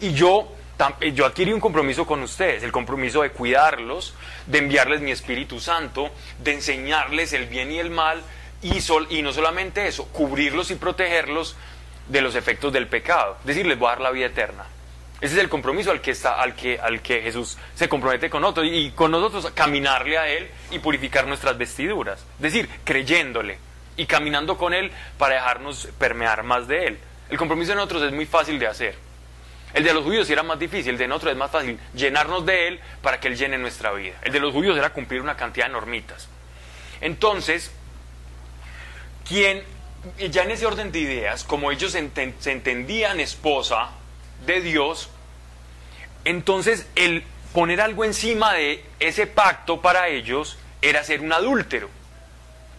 Y 0.00 0.12
yo, 0.12 0.52
eh, 1.00 1.12
yo 1.12 1.24
adquirí 1.24 1.52
un 1.52 1.60
compromiso 1.60 2.06
con 2.06 2.22
ustedes, 2.22 2.62
el 2.62 2.72
compromiso 2.72 3.22
de 3.22 3.30
cuidarlos, 3.30 4.14
de 4.46 4.58
enviarles 4.58 5.00
mi 5.00 5.10
Espíritu 5.10 5.60
Santo, 5.60 6.10
de 6.42 6.54
enseñarles 6.54 7.32
el 7.32 7.46
bien 7.46 7.70
y 7.70 7.78
el 7.78 7.90
mal, 7.90 8.22
y, 8.62 8.80
sol, 8.80 9.06
y 9.10 9.22
no 9.22 9.32
solamente 9.32 9.86
eso, 9.86 10.06
cubrirlos 10.08 10.70
y 10.70 10.74
protegerlos 10.76 11.54
de 12.08 12.22
los 12.22 12.34
efectos 12.34 12.72
del 12.72 12.88
pecado. 12.88 13.36
Es 13.40 13.46
decir, 13.46 13.66
les 13.66 13.78
voy 13.78 13.88
a 13.88 13.90
dar 13.90 14.00
la 14.00 14.10
vida 14.10 14.26
eterna. 14.26 14.66
Ese 15.20 15.34
es 15.34 15.40
el 15.40 15.48
compromiso 15.48 15.90
al 15.90 16.02
que, 16.02 16.10
está, 16.10 16.40
al 16.40 16.54
que, 16.54 16.78
al 16.78 17.00
que 17.00 17.22
Jesús 17.22 17.56
se 17.74 17.88
compromete 17.88 18.28
con 18.28 18.42
nosotros 18.42 18.66
y 18.70 18.90
con 18.90 19.10
nosotros 19.10 19.50
caminarle 19.54 20.18
a 20.18 20.28
Él 20.28 20.50
y 20.70 20.78
purificar 20.78 21.26
nuestras 21.26 21.56
vestiduras. 21.56 22.20
Es 22.36 22.42
decir, 22.42 22.68
creyéndole 22.84 23.58
y 23.96 24.04
caminando 24.04 24.58
con 24.58 24.74
Él 24.74 24.92
para 25.16 25.36
dejarnos 25.36 25.88
permear 25.98 26.42
más 26.42 26.68
de 26.68 26.86
Él. 26.86 26.98
El 27.30 27.38
compromiso 27.38 27.70
de 27.70 27.76
nosotros 27.76 28.02
es 28.02 28.12
muy 28.12 28.26
fácil 28.26 28.58
de 28.58 28.66
hacer. 28.66 28.94
El 29.72 29.84
de 29.84 29.94
los 29.94 30.04
judíos 30.04 30.28
era 30.28 30.42
más 30.42 30.58
difícil, 30.58 30.92
el 30.92 30.98
de 30.98 31.08
nosotros 31.08 31.32
es 31.32 31.38
más 31.38 31.50
fácil 31.50 31.78
llenarnos 31.94 32.44
de 32.44 32.68
Él 32.68 32.80
para 33.00 33.18
que 33.18 33.28
Él 33.28 33.36
llene 33.36 33.56
nuestra 33.56 33.92
vida. 33.92 34.16
El 34.22 34.32
de 34.32 34.40
los 34.40 34.52
judíos 34.52 34.76
era 34.76 34.90
cumplir 34.90 35.22
una 35.22 35.36
cantidad 35.36 35.66
de 35.66 35.72
normitas. 35.72 36.28
Entonces, 37.00 37.72
quien, 39.26 39.62
ya 40.30 40.42
en 40.42 40.50
ese 40.50 40.66
orden 40.66 40.92
de 40.92 40.98
ideas, 40.98 41.42
como 41.42 41.72
ellos 41.72 41.92
se 41.92 42.52
entendían 42.52 43.18
esposa 43.18 43.92
de 44.44 44.60
Dios, 44.60 45.08
entonces 46.24 46.86
el 46.94 47.24
poner 47.52 47.80
algo 47.80 48.04
encima 48.04 48.52
de 48.52 48.84
ese 49.00 49.26
pacto 49.26 49.80
para 49.80 50.08
ellos 50.08 50.58
era 50.82 51.02
ser 51.04 51.20
un 51.20 51.32
adúltero 51.32 51.88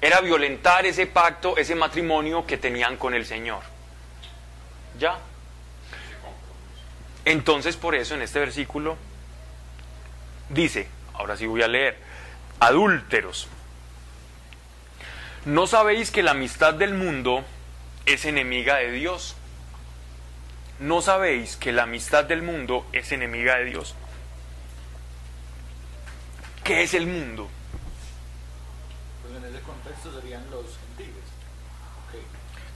era 0.01 0.21
violentar 0.21 0.85
ese 0.85 1.07
pacto, 1.07 1.57
ese 1.57 1.75
matrimonio 1.75 2.45
que 2.45 2.57
tenían 2.57 2.97
con 2.97 3.13
el 3.13 3.25
Señor. 3.25 3.61
¿Ya? 4.99 5.17
Entonces 7.25 7.75
por 7.75 7.95
eso 7.95 8.15
en 8.15 8.21
este 8.21 8.39
versículo 8.39 8.97
dice, 10.49 10.87
ahora 11.13 11.35
sí 11.35 11.45
voy 11.45 11.61
a 11.61 11.67
leer, 11.67 11.97
adúlteros, 12.59 13.47
¿no 15.45 15.67
sabéis 15.67 16.11
que 16.11 16.23
la 16.23 16.31
amistad 16.31 16.73
del 16.73 16.93
mundo 16.93 17.43
es 18.05 18.25
enemiga 18.25 18.77
de 18.77 18.91
Dios? 18.91 19.35
¿No 20.79 21.01
sabéis 21.01 21.55
que 21.57 21.71
la 21.71 21.83
amistad 21.83 22.25
del 22.25 22.41
mundo 22.41 22.85
es 22.93 23.11
enemiga 23.11 23.57
de 23.57 23.65
Dios? 23.65 23.95
¿Qué 26.63 26.83
es 26.83 26.93
el 26.93 27.07
mundo? 27.07 27.49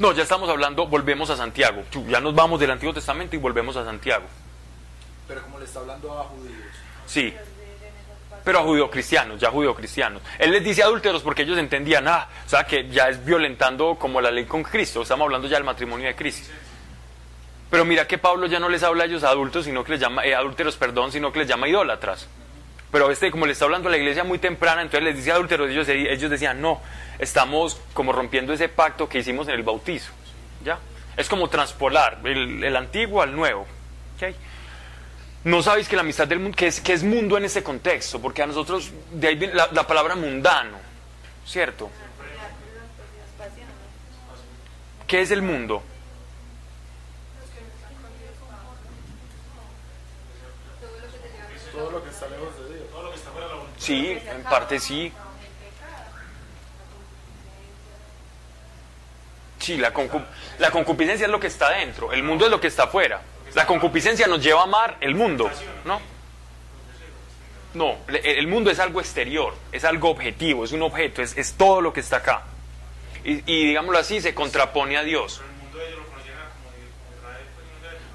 No, 0.02 0.14
ya 0.14 0.24
estamos 0.24 0.50
hablando, 0.50 0.88
volvemos 0.88 1.30
a 1.30 1.38
Santiago. 1.38 1.84
Ya 2.08 2.20
nos 2.20 2.34
vamos 2.34 2.60
del 2.60 2.72
Antiguo 2.72 2.92
Testamento 2.92 3.36
y 3.36 3.40
volvemos 3.40 3.76
a 3.76 3.86
Santiago. 3.86 4.24
Pero 5.28 5.44
como 5.44 5.60
le 5.60 5.66
está 5.66 5.80
hablando 5.80 6.20
a 6.20 6.24
judíos. 6.24 6.56
Sí. 7.06 7.32
Pero 8.44 8.60
a 8.60 8.64
judíos 8.64 8.90
cristianos, 8.90 9.40
ya 9.40 9.52
judíos 9.52 9.76
cristianos. 9.78 10.24
Él 10.40 10.50
les 10.50 10.64
dice 10.64 10.82
adúlteros 10.82 11.22
porque 11.22 11.44
ellos 11.44 11.60
entendían, 11.60 12.08
ah, 12.08 12.28
o 12.44 12.50
sea, 12.50 12.64
que 12.64 12.90
ya 12.90 13.10
es 13.10 13.24
violentando 13.24 13.94
como 13.94 14.20
la 14.20 14.32
ley 14.32 14.46
con 14.46 14.64
Cristo. 14.64 15.04
Estamos 15.04 15.26
hablando 15.26 15.48
ya 15.48 15.58
del 15.58 15.66
matrimonio 15.66 16.08
de 16.08 16.16
Cristo. 16.16 16.52
Pero 17.72 17.86
mira 17.86 18.06
que 18.06 18.18
Pablo 18.18 18.48
ya 18.48 18.60
no 18.60 18.68
les 18.68 18.84
habla 18.84 19.06
a 19.06 19.08
ellos 19.08 19.24
adultos, 19.24 19.64
sino 19.64 19.86
que 19.86 19.94
les 19.94 20.02
llama, 20.02 20.26
eh, 20.26 20.36
adúlteros, 20.36 20.76
perdón, 20.76 21.14
sino 21.14 21.32
que 21.32 21.40
les 21.40 21.48
llama 21.48 21.70
idólatras. 21.70 22.28
Pero 22.92 23.10
este, 23.10 23.32
como 23.32 23.46
le 23.46 23.54
está 23.54 23.64
hablando 23.64 23.88
a 23.88 23.92
la 23.92 23.98
iglesia 23.98 24.26
muy 24.26 24.40
temprana, 24.40 24.82
entonces 24.82 25.04
les 25.04 25.16
dice 25.16 25.32
adúlteros, 25.32 25.70
ellos, 25.70 25.88
ellos 25.88 26.30
decían, 26.30 26.62
no, 26.62 26.82
estamos 27.18 27.80
como 27.94 28.12
rompiendo 28.12 28.52
ese 28.52 28.68
pacto 28.68 29.08
que 29.08 29.20
hicimos 29.20 29.48
en 29.48 29.54
el 29.54 29.64
bautizo. 29.64 30.12
¿Ya? 30.66 30.80
Es 31.16 31.30
como 31.30 31.48
transpolar 31.48 32.20
el, 32.26 32.76
antiguo 32.76 33.22
al 33.22 33.34
nuevo. 33.34 33.62
¿ok? 34.18 34.36
No 35.46 35.64
sabéis 35.64 35.88
que 35.88 35.96
la 35.96 36.02
amistad 36.02 36.28
del 36.28 36.40
mundo, 36.40 36.58
que 36.58 36.68
es, 36.68 36.82
que 36.82 36.92
es 36.92 37.04
mundo 37.04 37.38
en 37.38 37.46
ese 37.46 37.64
contexto, 37.64 38.22
porque 38.22 38.44
a 38.44 38.48
nosotros, 38.48 38.92
de 39.12 39.30
ahí 39.30 39.36
viene 39.36 39.54
la, 39.54 39.70
la 39.72 39.88
palabra 39.88 40.18
mundano, 40.18 40.78
¿cierto? 41.46 41.90
¿Qué 45.08 45.22
es 45.22 45.32
el 45.32 45.42
mundo? 45.42 45.84
Todo 51.72 51.92
lo 51.92 52.04
que 52.04 52.10
está 52.10 52.28
lejos 52.28 52.58
de 52.60 52.76
Dios. 52.76 52.88
Sí, 53.78 54.18
en 54.26 54.44
parte 54.44 54.80
sí. 54.80 55.12
Sí, 59.60 59.78
la, 59.78 59.94
concu- 59.94 60.26
la 60.58 60.72
concupiscencia 60.72 61.26
es 61.26 61.32
lo 61.32 61.40
que 61.40 61.48
está 61.48 61.70
dentro, 61.70 62.12
el 62.14 62.24
mundo 62.24 62.46
es 62.46 62.52
lo 62.52 62.60
que 62.60 62.68
está 62.68 62.84
afuera. 62.84 63.22
La 63.54 63.68
concupiscencia 63.68 64.26
nos 64.28 64.42
lleva 64.42 64.62
a 64.62 64.64
amar 64.64 64.98
el 65.02 65.14
mundo, 65.14 65.50
¿no? 65.86 66.02
No, 67.74 67.98
el 68.08 68.48
mundo 68.48 68.70
es 68.72 68.80
algo 68.80 69.00
exterior, 69.00 69.54
es 69.72 69.86
algo 69.86 70.10
objetivo, 70.10 70.66
es 70.66 70.72
un 70.72 70.82
objeto, 70.82 71.22
es, 71.22 71.38
es 71.38 71.54
todo 71.54 71.80
lo 71.80 71.94
que 71.94 72.00
está 72.00 72.18
acá. 72.18 72.44
Y, 73.24 73.34
y 73.52 73.68
digámoslo 73.68 74.00
así, 74.00 74.20
se 74.20 74.34
contrapone 74.34 74.98
a 74.98 75.04
Dios. 75.04 75.42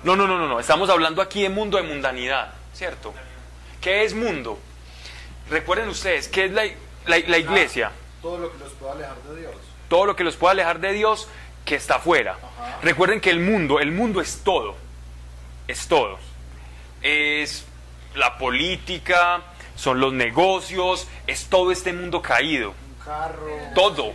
No, 0.02 0.14
no, 0.16 0.26
no, 0.26 0.36
no, 0.38 0.46
no, 0.48 0.60
estamos 0.60 0.90
hablando 0.90 1.22
aquí 1.22 1.42
de 1.42 1.48
mundo 1.48 1.76
de 1.76 1.84
mundanidad, 1.84 2.52
¿cierto? 2.74 3.14
¿Qué 3.86 4.02
es 4.02 4.14
mundo? 4.14 4.58
Recuerden 5.48 5.88
ustedes, 5.88 6.26
¿qué 6.26 6.46
es 6.46 6.50
la, 6.50 6.64
la- 7.06 7.18
la 7.24 7.38
iglesia? 7.38 7.92
Todo 8.20 8.36
lo 8.36 8.50
que 8.50 8.58
los 8.58 8.72
pueda 8.72 8.92
alejar 8.94 9.16
de 9.22 9.40
Dios. 9.42 9.54
todo 9.88 10.06
lo 10.06 10.16
que 10.16 10.24
los 10.24 10.34
pueda 10.34 10.50
alejar 10.50 10.80
de 10.80 10.92
Dios 10.92 11.28
que 11.64 11.76
está 11.76 11.94
afuera. 11.94 12.36
Recuerden 12.82 13.20
que 13.20 13.30
el 13.30 13.38
mundo, 13.38 13.78
el 13.78 13.92
mundo 13.92 14.20
es 14.20 14.40
todo, 14.42 14.74
es 15.68 15.86
todo. 15.86 16.18
Es 17.00 17.64
la 18.16 18.38
política, 18.38 19.42
son 19.76 20.00
los 20.00 20.12
negocios, 20.12 21.06
es 21.28 21.46
todo 21.46 21.70
este 21.70 21.92
mundo 21.92 22.20
caído, 22.22 22.70
Un 22.70 23.04
carro. 23.04 23.46
todo, 23.76 24.14